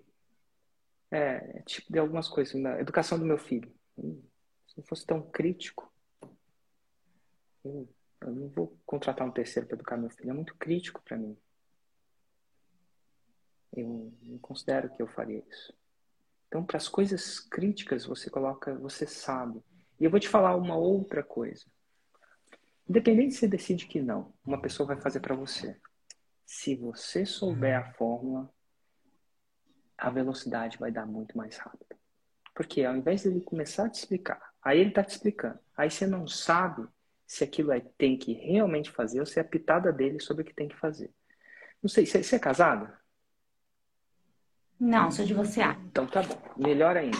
é, 1.11 1.61
tipo 1.63 1.91
de 1.91 1.99
algumas 1.99 2.27
coisas. 2.27 2.53
Na 2.59 2.79
educação 2.79 3.17
do 3.17 3.25
meu 3.25 3.37
filho. 3.37 3.71
Se 3.95 4.77
não 4.77 4.83
fosse 4.85 5.05
tão 5.05 5.21
crítico, 5.21 5.91
Eu, 7.63 7.89
eu 8.21 8.31
não 8.31 8.47
vou 8.49 8.77
contratar 8.85 9.27
um 9.27 9.31
terceiro 9.31 9.67
para 9.67 9.75
educar 9.75 9.97
meu 9.97 10.09
filho, 10.09 10.29
é 10.29 10.33
muito 10.33 10.55
crítico 10.55 11.01
para 11.03 11.17
mim. 11.17 11.37
Eu 13.75 14.13
não 14.23 14.37
considero 14.39 14.89
que 14.95 15.01
eu 15.01 15.07
faria 15.07 15.43
isso. 15.49 15.73
Então, 16.47 16.65
para 16.65 16.77
as 16.77 16.87
coisas 16.87 17.39
críticas, 17.39 18.05
você 18.05 18.29
coloca, 18.29 18.73
você 18.75 19.05
sabe. 19.05 19.61
E 19.99 20.05
eu 20.05 20.09
vou 20.09 20.19
te 20.19 20.27
falar 20.27 20.55
uma 20.55 20.75
outra 20.75 21.21
coisa. 21.23 21.65
Independente 22.87 23.33
se 23.33 23.41
você 23.41 23.47
decide 23.47 23.85
que 23.87 24.01
não, 24.01 24.33
uma 24.43 24.61
pessoa 24.61 24.87
vai 24.87 24.99
fazer 24.99 25.19
para 25.19 25.35
você. 25.35 25.79
Se 26.51 26.75
você 26.75 27.27
souber 27.27 27.77
a 27.77 27.93
fórmula, 27.93 28.51
a 29.95 30.09
velocidade 30.09 30.79
vai 30.79 30.91
dar 30.91 31.05
muito 31.05 31.37
mais 31.37 31.55
rápido. 31.57 31.95
Porque 32.55 32.83
ao 32.83 32.97
invés 32.97 33.21
de 33.21 33.27
ele 33.27 33.41
começar 33.41 33.85
a 33.85 33.89
te 33.89 33.99
explicar, 33.99 34.51
aí 34.59 34.79
ele 34.79 34.89
está 34.89 35.03
te 35.03 35.11
explicando, 35.11 35.59
aí 35.77 35.91
você 35.91 36.07
não 36.07 36.27
sabe 36.27 36.87
se 37.23 37.43
aquilo 37.43 37.71
é, 37.71 37.79
tem 37.79 38.17
que 38.17 38.33
realmente 38.33 38.89
fazer 38.89 39.19
ou 39.19 39.27
se 39.27 39.37
é 39.37 39.43
a 39.43 39.45
pitada 39.45 39.93
dele 39.93 40.19
sobre 40.19 40.41
o 40.41 40.45
que 40.45 40.53
tem 40.53 40.67
que 40.67 40.75
fazer. 40.75 41.13
Não 41.83 41.87
sei, 41.87 42.07
você 42.07 42.35
é 42.35 42.39
casada? 42.39 42.99
Não, 44.79 45.11
sou 45.11 45.25
divorciada. 45.25 45.79
Então 45.85 46.07
tá 46.07 46.23
bom, 46.23 46.41
melhor 46.57 46.97
ainda. 46.97 47.17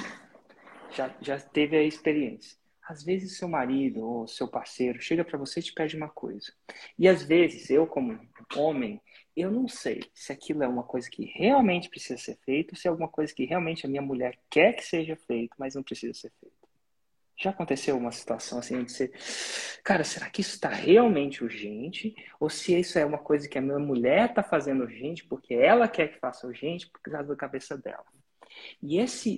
Já, 0.90 1.16
já 1.22 1.40
teve 1.40 1.78
a 1.78 1.84
experiência. 1.84 2.59
Às 2.90 3.04
vezes 3.04 3.38
seu 3.38 3.48
marido 3.48 4.04
ou 4.04 4.28
seu 4.28 4.48
parceiro 4.48 5.00
chega 5.00 5.24
para 5.24 5.38
você 5.38 5.60
e 5.60 5.64
te 5.64 5.72
pede 5.72 5.96
uma 5.96 6.10
coisa. 6.10 6.52
E 6.98 7.08
às 7.08 7.22
vezes 7.22 7.70
eu 7.70 7.86
como 7.86 8.20
homem, 8.56 9.00
eu 9.38 9.52
não 9.52 9.68
sei 9.68 10.02
se 10.12 10.32
aquilo 10.32 10.64
é 10.64 10.68
uma 10.68 10.82
coisa 10.82 11.08
que 11.08 11.26
realmente 11.36 11.88
precisa 11.88 12.20
ser 12.20 12.40
feito, 12.44 12.76
se 12.76 12.88
é 12.88 12.90
alguma 12.90 13.08
coisa 13.08 13.32
que 13.32 13.46
realmente 13.46 13.86
a 13.86 13.90
minha 13.90 14.02
mulher 14.02 14.40
quer 14.50 14.74
que 14.74 14.84
seja 14.84 15.16
feito, 15.16 15.56
mas 15.60 15.76
não 15.76 15.84
precisa 15.84 16.16
ser 16.16 16.32
feito. 16.42 16.56
Já 17.38 17.52
aconteceu 17.52 17.96
uma 17.96 18.12
situação 18.12 18.58
assim 18.58 18.84
de 18.84 18.92
ser, 18.92 19.12
cara, 19.84 20.04
será 20.04 20.28
que 20.28 20.42
isso 20.42 20.56
está 20.56 20.70
realmente 20.70 21.44
urgente? 21.44 22.16
Ou 22.40 22.50
se 22.50 22.78
isso 22.78 22.98
é 22.98 23.06
uma 23.06 23.20
coisa 23.20 23.48
que 23.48 23.60
a 23.60 23.62
minha 23.62 23.78
mulher 23.78 24.32
está 24.32 24.42
fazendo 24.42 24.82
urgente 24.82 25.24
porque 25.26 25.54
ela 25.54 25.88
quer 25.88 26.08
que 26.08 26.20
faça 26.20 26.48
urgente 26.48 26.90
por 26.90 27.00
causa 27.02 27.30
da 27.30 27.36
cabeça 27.36 27.78
dela? 27.78 28.04
E 28.82 28.98
esse 29.00 29.36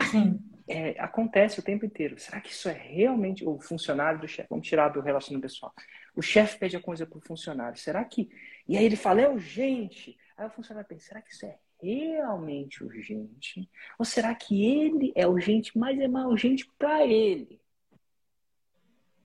é, 0.71 0.95
acontece 0.99 1.59
o 1.59 1.63
tempo 1.63 1.85
inteiro. 1.85 2.17
Será 2.17 2.39
que 2.39 2.51
isso 2.51 2.69
é 2.69 2.73
realmente 2.73 3.45
o 3.45 3.59
funcionário 3.59 4.19
do 4.19 4.27
chefe? 4.27 4.49
Vamos 4.49 4.67
tirar 4.67 4.89
do 4.89 5.01
relacionamento 5.01 5.47
pessoal. 5.47 5.73
O 6.15 6.21
chefe 6.21 6.57
pede 6.57 6.75
a 6.75 6.81
coisa 6.81 7.05
para 7.05 7.17
o 7.17 7.21
funcionário. 7.21 7.77
Será 7.77 8.03
que. 8.05 8.29
E 8.67 8.77
aí 8.77 8.85
ele 8.85 8.95
fala, 8.95 9.21
é 9.21 9.29
urgente. 9.29 10.17
Aí 10.37 10.45
o 10.45 10.49
funcionário 10.49 10.87
pensa, 10.87 11.07
será 11.07 11.21
que 11.21 11.31
isso 11.31 11.45
é 11.45 11.57
realmente 11.81 12.83
urgente? 12.83 13.69
Ou 13.99 14.05
será 14.05 14.33
que 14.33 14.65
ele 14.65 15.11
é 15.15 15.27
urgente, 15.27 15.77
mas 15.77 15.99
é 15.99 16.07
mais 16.07 16.25
urgente 16.25 16.65
para 16.77 17.05
ele? 17.05 17.61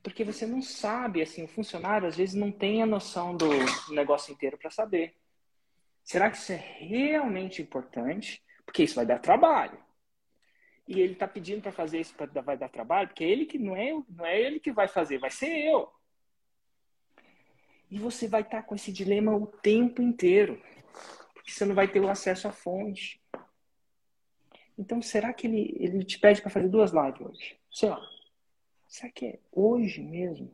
Porque 0.03 0.25
você 0.25 0.47
não 0.47 0.63
sabe, 0.63 1.23
assim, 1.23 1.43
o 1.45 1.49
funcionário 1.49 2.07
às 2.07 2.17
vezes 2.17 2.35
não 2.35 2.53
tem 2.53 2.83
a 2.83 2.87
noção 2.87 3.37
do 3.37 3.49
negócio 3.93 4.33
inteiro 4.33 4.57
para 4.57 4.71
saber. 4.71 5.15
Será 6.05 6.31
que 6.31 6.37
isso 6.37 6.53
é 6.53 6.65
realmente 6.79 7.61
importante? 7.61 8.43
Porque 8.65 8.85
isso 8.85 8.95
vai 8.95 9.07
dar 9.07 9.19
trabalho 9.19 9.86
e 10.87 11.01
ele 11.01 11.15
está 11.15 11.27
pedindo 11.27 11.63
para 11.63 11.73
fazer 11.73 12.01
isso 12.01 12.15
para 12.15 12.43
vai 12.43 12.57
dar 12.57 12.69
trabalho, 12.69 13.09
porque 13.09 13.25
é 13.25 13.29
ele 13.29 13.45
que 13.45 13.59
não 13.59 13.75
é, 13.75 13.93
não 14.09 14.25
é 14.25 14.41
ele 14.41 14.61
que 14.61 14.71
vai 14.71 14.87
fazer, 14.87 15.19
vai 15.19 15.31
ser 15.31 15.49
eu. 15.49 15.93
E 17.91 17.99
você 17.99 18.29
vai 18.29 18.43
estar 18.43 18.63
tá 18.63 18.63
com 18.63 18.75
esse 18.75 18.93
dilema 18.93 19.35
o 19.35 19.47
tempo 19.47 20.01
inteiro, 20.01 20.63
porque 21.35 21.51
você 21.51 21.65
não 21.65 21.75
vai 21.75 21.89
ter 21.89 22.01
o 22.01 22.09
acesso 22.09 22.47
à 22.47 22.53
fonte. 22.53 23.21
Então, 24.79 25.01
será 25.01 25.33
que 25.33 25.47
ele, 25.47 25.75
ele 25.79 26.05
te 26.05 26.19
pede 26.19 26.41
para 26.41 26.51
fazer 26.51 26.69
duas 26.69 26.93
lives 26.93 27.21
hoje? 27.21 27.59
Sei 27.73 27.89
lá. 27.89 28.01
Será 28.87 29.11
que 29.11 29.27
é 29.27 29.39
hoje 29.51 30.03
mesmo? 30.03 30.53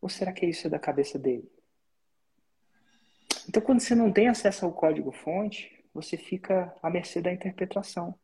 Ou 0.00 0.08
será 0.08 0.32
que 0.32 0.44
é 0.44 0.48
isso 0.48 0.68
da 0.68 0.78
cabeça 0.78 1.18
dele? 1.18 1.50
Então, 3.48 3.62
quando 3.62 3.80
você 3.80 3.94
não 3.94 4.12
tem 4.12 4.28
acesso 4.28 4.64
ao 4.64 4.72
código-fonte, 4.72 5.84
você 5.94 6.16
fica 6.16 6.74
à 6.82 6.90
mercê 6.90 7.20
da 7.20 7.32
interpretação. 7.32 8.18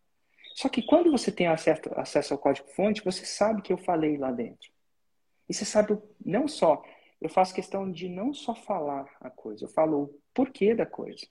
Só 0.54 0.68
que 0.68 0.82
quando 0.82 1.10
você 1.10 1.32
tem 1.32 1.48
acesso, 1.48 1.82
acesso 1.96 2.32
ao 2.32 2.38
código-fonte, 2.38 3.04
você 3.04 3.26
sabe 3.26 3.60
que 3.60 3.72
eu 3.72 3.76
falei 3.76 4.16
lá 4.16 4.30
dentro. 4.30 4.70
E 5.48 5.52
você 5.52 5.64
sabe, 5.64 5.98
não 6.24 6.46
só, 6.46 6.80
eu 7.20 7.28
faço 7.28 7.52
questão 7.52 7.90
de 7.90 8.08
não 8.08 8.32
só 8.32 8.54
falar 8.54 9.04
a 9.20 9.28
coisa, 9.28 9.64
eu 9.64 9.68
falo 9.68 10.04
o 10.04 10.20
porquê 10.32 10.72
da 10.72 10.86
coisa. 10.86 11.26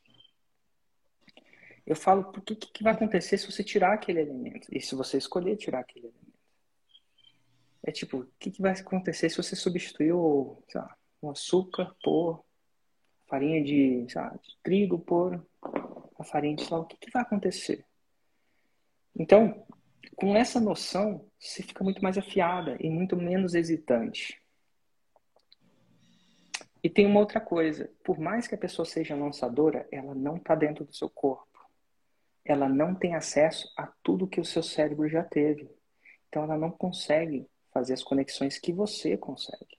Eu 1.86 1.96
falo 1.96 2.22
o 2.22 2.42
que, 2.42 2.56
que 2.56 2.84
vai 2.84 2.94
acontecer 2.94 3.38
se 3.38 3.50
você 3.50 3.64
tirar 3.64 3.94
aquele 3.94 4.20
elemento. 4.20 4.68
E 4.70 4.82
se 4.82 4.94
você 4.94 5.18
escolher 5.18 5.56
tirar 5.56 5.80
aquele 5.80 6.08
elemento. 6.08 6.40
É 7.82 7.92
tipo, 7.92 8.20
o 8.20 8.28
que, 8.38 8.52
que 8.52 8.62
vai 8.62 8.74
acontecer 8.74 9.30
se 9.30 9.38
você 9.38 9.56
substituir 9.56 10.14
o, 10.14 10.62
lá, 10.74 10.96
o 11.22 11.30
açúcar 11.30 11.96
por 12.04 12.44
farinha 13.28 13.64
de, 13.64 14.06
lá, 14.16 14.30
de 14.30 14.58
trigo 14.62 15.00
por 15.00 15.46
a 16.20 16.24
farinha 16.24 16.56
de 16.56 16.66
sal? 16.66 16.82
O 16.82 16.86
que, 16.86 16.98
que 16.98 17.12
vai 17.12 17.22
acontecer? 17.22 17.86
Então, 19.16 19.66
com 20.16 20.36
essa 20.36 20.60
noção, 20.60 21.30
você 21.40 21.64
fica 21.64 21.84
muito 21.84 22.02
mais 22.02 22.18
afiada 22.18 22.78
e 22.80 22.90
muito 22.90 23.16
menos 23.16 23.54
hesitante. 23.54 24.42
E 26.84 26.90
tem 26.90 27.06
uma 27.06 27.20
outra 27.20 27.40
coisa: 27.40 27.90
por 28.04 28.20
mais 28.20 28.48
que 28.48 28.56
a 28.56 28.58
pessoa 28.58 28.86
seja 28.86 29.16
lançadora, 29.16 29.88
ela 29.92 30.14
não 30.14 30.38
está 30.38 30.56
dentro 30.56 30.84
do 30.84 30.94
seu 30.94 31.10
corpo. 31.10 31.48
Ela 32.44 32.68
não 32.68 32.94
tem 32.94 33.16
acesso 33.16 33.72
a 33.78 33.88
tudo 34.04 34.28
que 34.28 34.42
o 34.42 34.46
seu 34.46 34.62
cérebro 34.62 35.08
já 35.08 35.24
teve. 35.24 35.70
Então, 36.28 36.44
ela 36.44 36.58
não 36.58 36.72
consegue 36.72 37.48
fazer 37.72 37.94
as 37.94 38.04
conexões 38.04 38.60
que 38.60 38.74
você 38.74 39.16
consegue. 39.16 39.78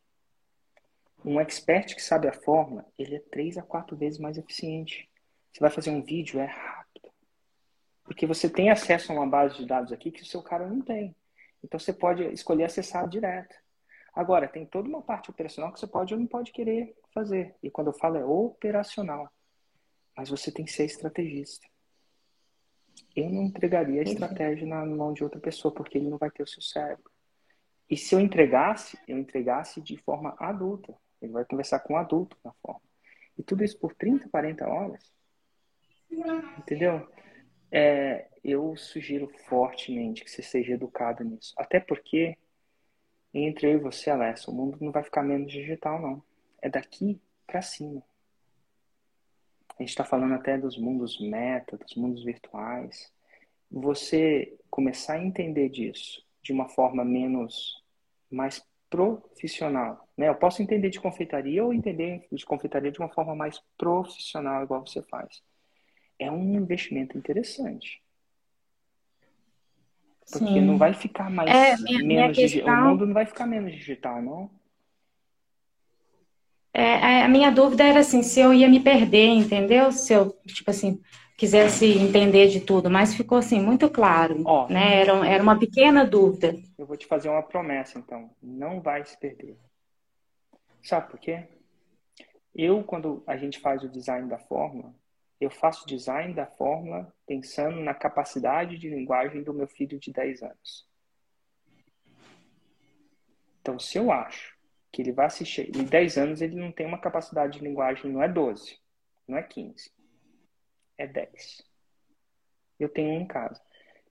Um 1.25 1.41
expert 1.41 1.95
que 1.95 2.03
sabe 2.03 2.29
a 2.29 2.33
forma, 2.33 2.87
ele 2.99 3.17
é 3.17 3.21
três 3.31 3.59
a 3.59 3.63
quatro 3.63 3.97
vezes 3.97 4.19
mais 4.19 4.39
eficiente. 4.39 5.09
Você 5.53 5.61
vai 5.61 5.71
fazer 5.71 5.91
um 5.91 6.03
vídeo, 6.03 6.41
é 6.41 6.53
porque 8.05 8.27
você 8.27 8.49
tem 8.49 8.71
acesso 8.71 9.11
a 9.11 9.15
uma 9.15 9.27
base 9.27 9.57
de 9.57 9.67
dados 9.67 9.93
aqui 9.93 10.11
que 10.11 10.23
o 10.23 10.27
seu 10.27 10.43
cara 10.43 10.69
não 10.69 10.81
tem. 10.81 11.17
Então 11.63 11.81
você 11.81 11.93
pode 11.93 12.23
escolher 12.25 12.65
acessar 12.65 13.09
direto. 13.09 13.57
Agora, 14.15 14.47
tem 14.47 14.65
toda 14.65 14.89
uma 14.89 15.03
parte 15.03 15.31
operacional 15.31 15.73
que 15.73 15.81
você 15.81 15.87
pode 15.87 16.15
ou 16.15 16.21
não 16.21 16.27
pode 16.27 16.53
querer 16.53 16.95
fazer. 17.13 17.57
E 17.63 17.71
quando 17.71 17.89
eu 17.89 17.95
falo 17.95 18.17
é 18.17 18.25
operacional. 18.25 19.29
Mas 20.17 20.29
você 20.29 20.53
tem 20.53 20.65
que 20.65 20.71
ser 20.71 20.85
estrategista. 20.85 21.67
Eu 23.17 23.29
não 23.29 23.43
entregaria 23.43 24.01
a 24.01 24.05
estratégia 24.05 24.67
na 24.67 24.85
mão 24.87 25.13
de 25.13 25.25
outra 25.25 25.41
pessoa, 25.41 25.75
porque 25.75 25.99
ele 25.99 26.09
não 26.09 26.19
vai 26.19 26.31
ter 26.31 26.45
o 26.45 26.47
seu 26.47 26.63
cérebro. 26.63 27.11
E 27.91 27.97
se 27.97 28.15
eu 28.15 28.21
entregasse, 28.21 28.97
eu 29.09 29.19
entregasse 29.19 29.81
de 29.81 29.97
forma 29.97 30.37
adulta. 30.39 30.95
Ele 31.21 31.33
vai 31.33 31.45
conversar 31.45 31.81
com 31.81 31.95
um 31.95 31.97
adulto 31.97 32.37
na 32.45 32.53
forma. 32.63 32.83
E 33.37 33.43
tudo 33.43 33.65
isso 33.65 33.79
por 33.79 33.95
30, 33.95 34.29
40 34.29 34.69
horas. 34.69 35.13
Entendeu? 36.59 37.09
É, 37.71 38.27
eu 38.43 38.77
sugiro 38.77 39.29
fortemente 39.49 40.23
que 40.23 40.31
você 40.31 40.43
seja 40.43 40.75
educado 40.75 41.25
nisso. 41.25 41.55
Até 41.57 41.81
porque, 41.81 42.37
entre 43.33 43.67
eu 43.67 43.73
e 43.73 43.79
você, 43.79 44.11
Alessa, 44.11 44.51
o 44.51 44.55
mundo 44.55 44.79
não 44.81 44.93
vai 44.93 45.03
ficar 45.03 45.23
menos 45.23 45.51
digital, 45.51 46.01
não. 46.01 46.23
É 46.61 46.69
daqui 46.69 47.21
para 47.47 47.63
cima. 47.63 48.03
A 49.79 49.83
gente 49.83 49.91
está 49.91 50.05
falando 50.05 50.35
até 50.35 50.57
dos 50.57 50.79
mundos 50.79 51.19
meta, 51.21 51.77
dos 51.77 51.95
mundos 51.95 52.23
virtuais. 52.23 53.13
Você 53.71 54.57
começar 54.71 55.15
a 55.15 55.25
entender 55.25 55.69
disso 55.69 56.25
de 56.43 56.53
uma 56.53 56.69
forma 56.69 57.05
menos, 57.05 57.83
mais 58.31 58.65
profissional. 58.89 60.07
Né? 60.17 60.29
Eu 60.29 60.35
posso 60.37 60.63
entender 60.63 60.91
de 60.91 61.01
confeitaria 61.01 61.65
ou 61.65 61.73
entender 61.73 62.27
de 62.31 62.47
confeitaria 62.47 62.93
de 62.93 63.01
uma 63.01 63.09
forma 63.09 63.35
mais 63.35 63.59
profissional, 63.77 64.63
igual 64.63 64.87
você 64.87 65.03
faz 65.03 65.43
é 66.19 66.31
um 66.31 66.55
investimento 66.55 67.17
interessante. 67.17 68.03
Porque 70.31 70.47
Sim. 70.47 70.61
não 70.63 70.79
vai 70.79 70.95
ficar 70.95 71.31
mais 71.31 71.51
é, 71.51 71.77
minha, 71.77 71.99
menos 71.99 72.07
minha 72.07 72.33
questão... 72.33 72.75
o 72.75 72.85
mundo 72.89 73.07
não 73.07 73.15
vai 73.15 73.27
ficar 73.27 73.47
menos 73.47 73.73
digital, 73.73 74.23
não? 74.23 74.51
É, 76.73 77.23
a 77.23 77.29
minha 77.29 77.53
dúvida 77.53 77.85
era 77.85 78.01
assim, 78.01 78.23
se 78.23 78.41
eu 78.41 78.53
ia 78.53 78.69
me 78.69 78.81
perder, 78.81 79.29
entendeu? 79.29 79.93
Se 79.93 80.13
eu, 80.13 80.37
tipo 80.45 80.71
assim, 80.71 81.01
quisesse 81.37 81.87
entender 81.87 82.49
de 82.49 82.61
tudo, 82.61 82.91
mas 82.91 83.15
ficou 83.15 83.39
assim 83.39 83.61
muito 83.61 83.89
claro, 83.89 84.43
Ó, 84.45 84.69
né? 84.69 85.01
Era, 85.01 85.27
era 85.27 85.43
uma 85.43 85.57
pequena 85.57 86.05
dúvida. 86.05 86.57
Eu 86.77 86.85
vou 86.85 86.97
te 86.97 87.07
fazer 87.07 87.29
uma 87.29 87.43
promessa, 87.43 87.99
então, 87.99 88.29
não 88.43 88.81
vai 88.81 89.05
se 89.05 89.17
perder. 89.19 89.57
Sabe 90.83 91.11
por 91.11 91.21
quê? 91.21 91.45
Eu, 92.55 92.83
quando 92.83 93.23
a 93.27 93.37
gente 93.37 93.61
faz 93.61 93.83
o 93.85 93.89
design 93.89 94.29
da 94.29 94.39
fórmula, 94.39 94.93
eu 95.41 95.51
faço 95.51 95.87
design 95.87 96.33
da 96.33 96.47
fórmula 96.47 97.13
pensando 97.27 97.81
na 97.81 97.95
capacidade 97.95 98.79
de 98.79 98.89
linguagem 98.89 99.43
do 99.43 99.53
meu 99.53 99.67
filho 99.67 99.99
de 99.99 100.13
10 100.13 100.43
anos. 100.43 100.89
Então, 103.61 103.79
se 103.79 103.99
eu 103.99 104.13
acho 104.13 104.55
que 104.93 105.03
ele 105.03 105.13
vai 105.13 105.27
assistir, 105.27 105.75
em 105.77 105.85
10 105.85 106.19
anos 106.19 106.41
ele 106.41 106.55
não 106.55 106.71
tem 106.71 106.87
uma 106.87 107.01
capacidade 107.01 107.59
de 107.59 107.65
linguagem, 107.65 108.13
não 108.13 108.23
é 108.23 108.29
12, 108.29 108.79
não 109.27 109.37
é 109.37 109.43
15, 109.43 109.91
é 110.97 111.07
10. 111.07 111.63
Eu 112.79 112.89
tenho 112.89 113.11
um 113.11 113.21
em 113.23 113.27
casa. 113.27 113.61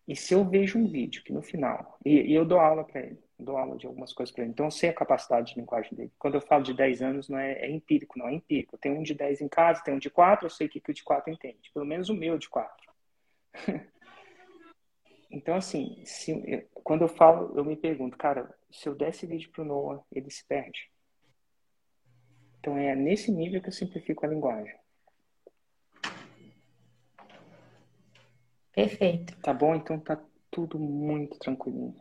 E 0.08 0.16
se 0.16 0.34
eu 0.34 0.44
vejo 0.44 0.78
um 0.78 0.88
vídeo 0.88 1.24
que 1.24 1.32
no 1.32 1.42
final, 1.42 1.98
e, 2.04 2.32
e 2.32 2.34
eu 2.34 2.44
dou 2.44 2.60
aula 2.60 2.84
para 2.84 3.02
ele, 3.02 3.24
dou 3.44 3.58
aula 3.58 3.78
de 3.78 3.86
algumas 3.86 4.14
coisas 4.14 4.34
para 4.34 4.44
ele. 4.44 4.52
Então, 4.52 4.66
eu 4.66 4.72
sei 4.72 4.90
a 4.90 4.94
capacidade 4.94 5.54
de 5.54 5.60
linguagem 5.60 5.94
dele. 5.94 6.12
Quando 6.18 6.36
eu 6.36 6.42
falo 6.42 6.64
de 6.64 6.74
10 6.74 7.02
anos, 7.02 7.30
não 7.30 7.38
é, 7.38 7.54
é 7.54 7.70
empírico, 7.70 8.18
não 8.18 8.28
é 8.28 8.34
empírico. 8.34 8.78
Tem 8.78 8.92
um 8.92 9.04
de 9.04 9.14
10 9.14 9.42
em 9.42 9.48
casa, 9.48 9.84
tem 9.84 9.94
um 9.94 10.00
de 10.00 10.10
4, 10.10 10.46
eu 10.46 10.50
sei 10.50 10.68
que, 10.68 10.80
que 10.80 10.92
o 10.92 10.94
de 10.94 11.04
4 11.04 11.32
entende. 11.32 11.72
Pelo 11.74 11.86
menos 11.86 12.10
o 12.10 12.14
meu 12.14 12.38
de 12.38 12.50
4. 12.50 12.92
então, 15.30 15.56
assim, 15.56 16.02
se, 16.06 16.68
quando 16.74 17.04
eu 17.04 17.10
falo, 17.10 17.58
eu 17.58 17.64
me 17.64 17.76
pergunto, 17.76 18.18
cara, 18.18 18.54
se 18.72 18.88
eu 18.88 18.96
desse 18.96 19.26
vídeo 19.26 19.52
pro 19.52 19.66
Noah, 19.66 20.04
ele 20.12 20.30
se 20.30 20.46
perde. 20.48 20.90
Então, 22.60 22.78
é 22.78 22.96
nesse 22.96 23.32
nível 23.32 23.62
que 23.62 23.68
eu 23.68 23.74
simplifico 23.74 24.26
a 24.26 24.30
linguagem. 24.30 24.76
Perfeito. 28.74 29.40
Tá 29.42 29.54
bom? 29.54 29.76
Então 29.76 30.00
tá 30.00 30.20
tudo 30.50 30.80
muito 30.80 31.38
tranquilinho. 31.38 31.96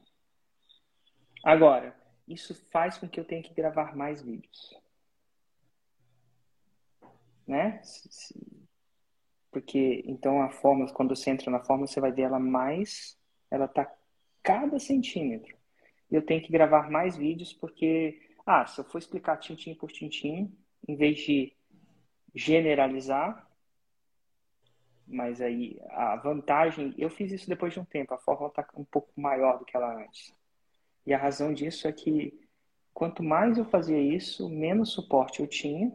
Agora, 1.44 1.94
isso 2.26 2.54
faz 2.70 2.98
com 2.98 3.08
que 3.08 3.18
eu 3.18 3.24
tenha 3.24 3.42
que 3.42 3.52
gravar 3.52 3.96
mais 3.96 4.22
vídeos. 4.22 4.78
Né? 7.46 7.80
Porque 9.50 10.02
então 10.06 10.40
a 10.40 10.50
forma, 10.50 10.86
quando 10.92 11.14
você 11.14 11.30
entra 11.30 11.50
na 11.50 11.60
forma, 11.60 11.86
você 11.86 12.00
vai 12.00 12.12
ver 12.12 12.22
ela 12.22 12.38
mais, 12.38 13.18
ela 13.50 13.66
tá 13.66 13.92
cada 14.42 14.78
centímetro. 14.78 15.56
Eu 16.10 16.24
tenho 16.24 16.42
que 16.42 16.52
gravar 16.52 16.90
mais 16.90 17.16
vídeos 17.16 17.52
porque, 17.52 18.20
ah, 18.46 18.66
se 18.66 18.80
eu 18.80 18.84
for 18.84 18.98
explicar 18.98 19.36
tintim 19.38 19.74
por 19.74 19.90
tintim, 19.90 20.56
em 20.86 20.96
vez 20.96 21.18
de 21.18 21.52
generalizar, 22.34 23.48
mas 25.06 25.40
aí 25.40 25.78
a 25.90 26.16
vantagem, 26.16 26.94
eu 26.96 27.10
fiz 27.10 27.32
isso 27.32 27.48
depois 27.48 27.72
de 27.72 27.80
um 27.80 27.84
tempo, 27.84 28.14
a 28.14 28.18
fórmula 28.18 28.48
está 28.48 28.66
um 28.74 28.84
pouco 28.84 29.12
maior 29.20 29.58
do 29.58 29.64
que 29.64 29.76
ela 29.76 29.94
antes. 29.94 30.34
E 31.06 31.12
a 31.12 31.18
razão 31.18 31.52
disso 31.52 31.88
é 31.88 31.92
que 31.92 32.38
quanto 32.94 33.22
mais 33.22 33.58
eu 33.58 33.64
fazia 33.64 33.98
isso, 33.98 34.48
menos 34.48 34.92
suporte 34.92 35.40
eu 35.40 35.46
tinha, 35.46 35.92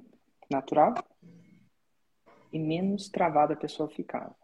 natural, 0.50 0.94
e 2.52 2.60
menos 2.60 3.10
travada 3.10 3.54
a 3.54 3.58
pessoa 3.58 3.90
ficava. 3.90 4.36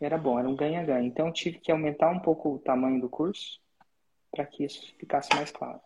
Era 0.00 0.18
bom, 0.18 0.38
era 0.38 0.48
um 0.48 0.56
ganha-ganha. 0.56 1.06
Então 1.06 1.26
eu 1.28 1.32
tive 1.32 1.58
que 1.58 1.72
aumentar 1.72 2.10
um 2.10 2.20
pouco 2.20 2.54
o 2.54 2.58
tamanho 2.58 3.00
do 3.00 3.08
curso 3.08 3.60
para 4.30 4.44
que 4.44 4.64
isso 4.64 4.94
ficasse 4.98 5.34
mais 5.34 5.50
claro. 5.50 5.80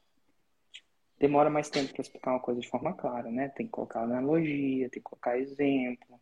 Demora 1.19 1.51
mais 1.51 1.69
tempo 1.69 1.93
para 1.93 2.03
explicar 2.03 2.31
uma 2.33 2.41
coisa 2.41 2.61
de 2.61 2.69
forma 2.69 2.95
clara, 2.95 3.31
né? 3.31 3.49
Tem 3.51 3.67
que 3.67 3.73
colocar 3.73 4.03
analogia, 4.03 4.89
tem 4.89 5.03
que 5.03 5.09
colocar 5.09 5.39
exemplo, 5.39 6.21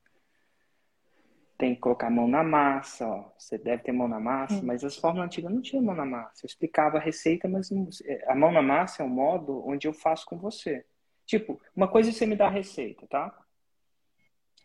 tem 1.59 1.75
que 1.75 1.81
colocar 1.81 2.09
a 2.09 2.11
mão 2.11 2.29
na 2.29 2.42
massa, 2.42 3.07
ó. 3.09 3.33
Você 3.38 3.57
deve 3.57 3.83
ter 3.83 3.92
mão 3.92 4.09
na 4.09 4.21
massa, 4.21 4.62
mas 4.62 4.85
as 4.85 4.97
fórmulas 4.97 5.27
antigas 5.27 5.53
não 5.53 5.62
tinham 5.62 5.83
mão 5.83 5.95
na 5.95 6.05
massa. 6.05 6.45
Eu 6.45 6.47
explicava 6.47 6.99
a 6.99 7.01
receita, 7.01 7.49
mas 7.49 7.71
é, 8.05 8.31
a 8.31 8.35
mão 8.35 8.53
na 8.53 8.62
massa 8.62 9.03
é 9.03 9.07
um 9.07 9.09
modo 9.09 9.66
onde 9.66 9.88
eu 9.88 9.92
faço 9.92 10.27
com 10.27 10.38
você. 10.38 10.85
Tipo, 11.25 11.61
uma 11.75 11.88
coisa 11.88 12.11
é 12.11 12.12
você 12.12 12.27
me 12.27 12.37
dá 12.37 12.47
a 12.47 12.51
receita, 12.51 13.07
tá? 13.07 13.37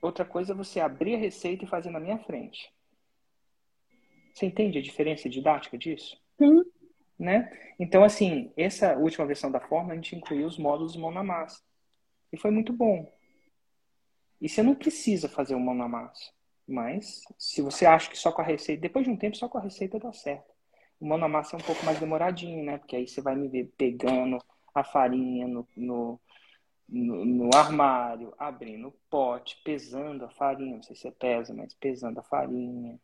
Outra 0.01 0.25
coisa 0.25 0.53
é 0.53 0.55
você 0.55 0.79
abrir 0.79 1.15
a 1.15 1.19
receita 1.19 1.63
e 1.63 1.67
fazer 1.67 1.91
na 1.91 1.99
minha 1.99 2.17
frente. 2.19 2.73
Você 4.33 4.45
entende 4.45 4.77
a 4.77 4.81
diferença 4.81 5.29
didática 5.29 5.77
disso? 5.77 6.19
Sim. 6.37 6.63
Né? 7.17 7.51
Então, 7.79 8.03
assim, 8.03 8.51
essa 8.57 8.97
última 8.97 9.25
versão 9.25 9.51
da 9.51 9.59
fórmula, 9.59 9.93
a 9.93 9.95
gente 9.95 10.15
incluiu 10.15 10.47
os 10.47 10.57
módulos 10.57 10.95
mão 10.95 11.11
na 11.11 11.23
massa. 11.23 11.61
E 12.33 12.37
foi 12.37 12.51
muito 12.51 12.73
bom. 12.73 13.11
E 14.41 14.49
você 14.49 14.63
não 14.63 14.73
precisa 14.73 15.29
fazer 15.29 15.53
o 15.53 15.59
mão 15.59 15.75
na 15.75 15.87
massa. 15.87 16.31
Mas, 16.71 17.21
se 17.37 17.61
você 17.61 17.85
acha 17.85 18.09
que 18.09 18.17
só 18.17 18.31
com 18.31 18.41
a 18.41 18.45
receita, 18.45 18.81
depois 18.81 19.03
de 19.03 19.11
um 19.11 19.17
tempo, 19.17 19.35
só 19.35 19.49
com 19.49 19.57
a 19.57 19.61
receita 19.61 19.99
dá 19.99 20.13
certo. 20.13 20.49
O 21.01 21.05
mão 21.05 21.17
na 21.17 21.27
massa 21.27 21.57
é 21.57 21.59
um 21.59 21.63
pouco 21.63 21.83
mais 21.83 21.99
demoradinho, 21.99 22.63
né? 22.63 22.77
Porque 22.77 22.95
aí 22.95 23.05
você 23.05 23.19
vai 23.21 23.35
me 23.35 23.49
ver 23.49 23.73
pegando 23.77 24.37
a 24.73 24.81
farinha 24.81 25.47
no, 25.47 25.67
no, 25.75 26.19
no, 26.87 27.25
no 27.25 27.49
armário, 27.53 28.33
abrindo 28.37 28.87
o 28.87 28.95
pote, 29.09 29.59
pesando 29.65 30.23
a 30.23 30.29
farinha. 30.29 30.77
Não 30.77 30.83
sei 30.83 30.95
se 30.95 31.01
você 31.01 31.11
pesa, 31.11 31.53
mas 31.53 31.73
pesando 31.73 32.19
a 32.19 32.23
farinha. 32.23 32.97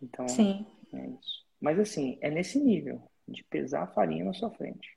Então, 0.00 0.28
Sim. 0.28 0.64
é 0.92 1.06
isso. 1.08 1.44
Mas 1.60 1.80
assim, 1.80 2.16
é 2.20 2.30
nesse 2.30 2.60
nível 2.60 3.02
de 3.26 3.42
pesar 3.42 3.82
a 3.82 3.88
farinha 3.88 4.24
na 4.24 4.32
sua 4.32 4.50
frente. 4.50 4.96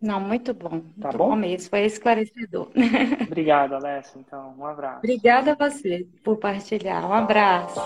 Não, 0.00 0.20
muito 0.20 0.52
bom. 0.52 0.68
Tá 0.70 1.08
muito 1.08 1.18
bom? 1.18 1.30
bom 1.30 1.36
mesmo, 1.36 1.70
foi 1.70 1.84
esclarecedor. 1.84 2.70
Obrigado, 3.26 3.74
Alessa. 3.74 4.18
Então, 4.18 4.54
um 4.58 4.66
abraço. 4.66 4.98
Obrigada 4.98 5.52
a 5.52 5.70
você 5.70 6.06
por 6.22 6.36
partilhar. 6.38 7.08
Um 7.08 7.14
abraço. 7.14 7.80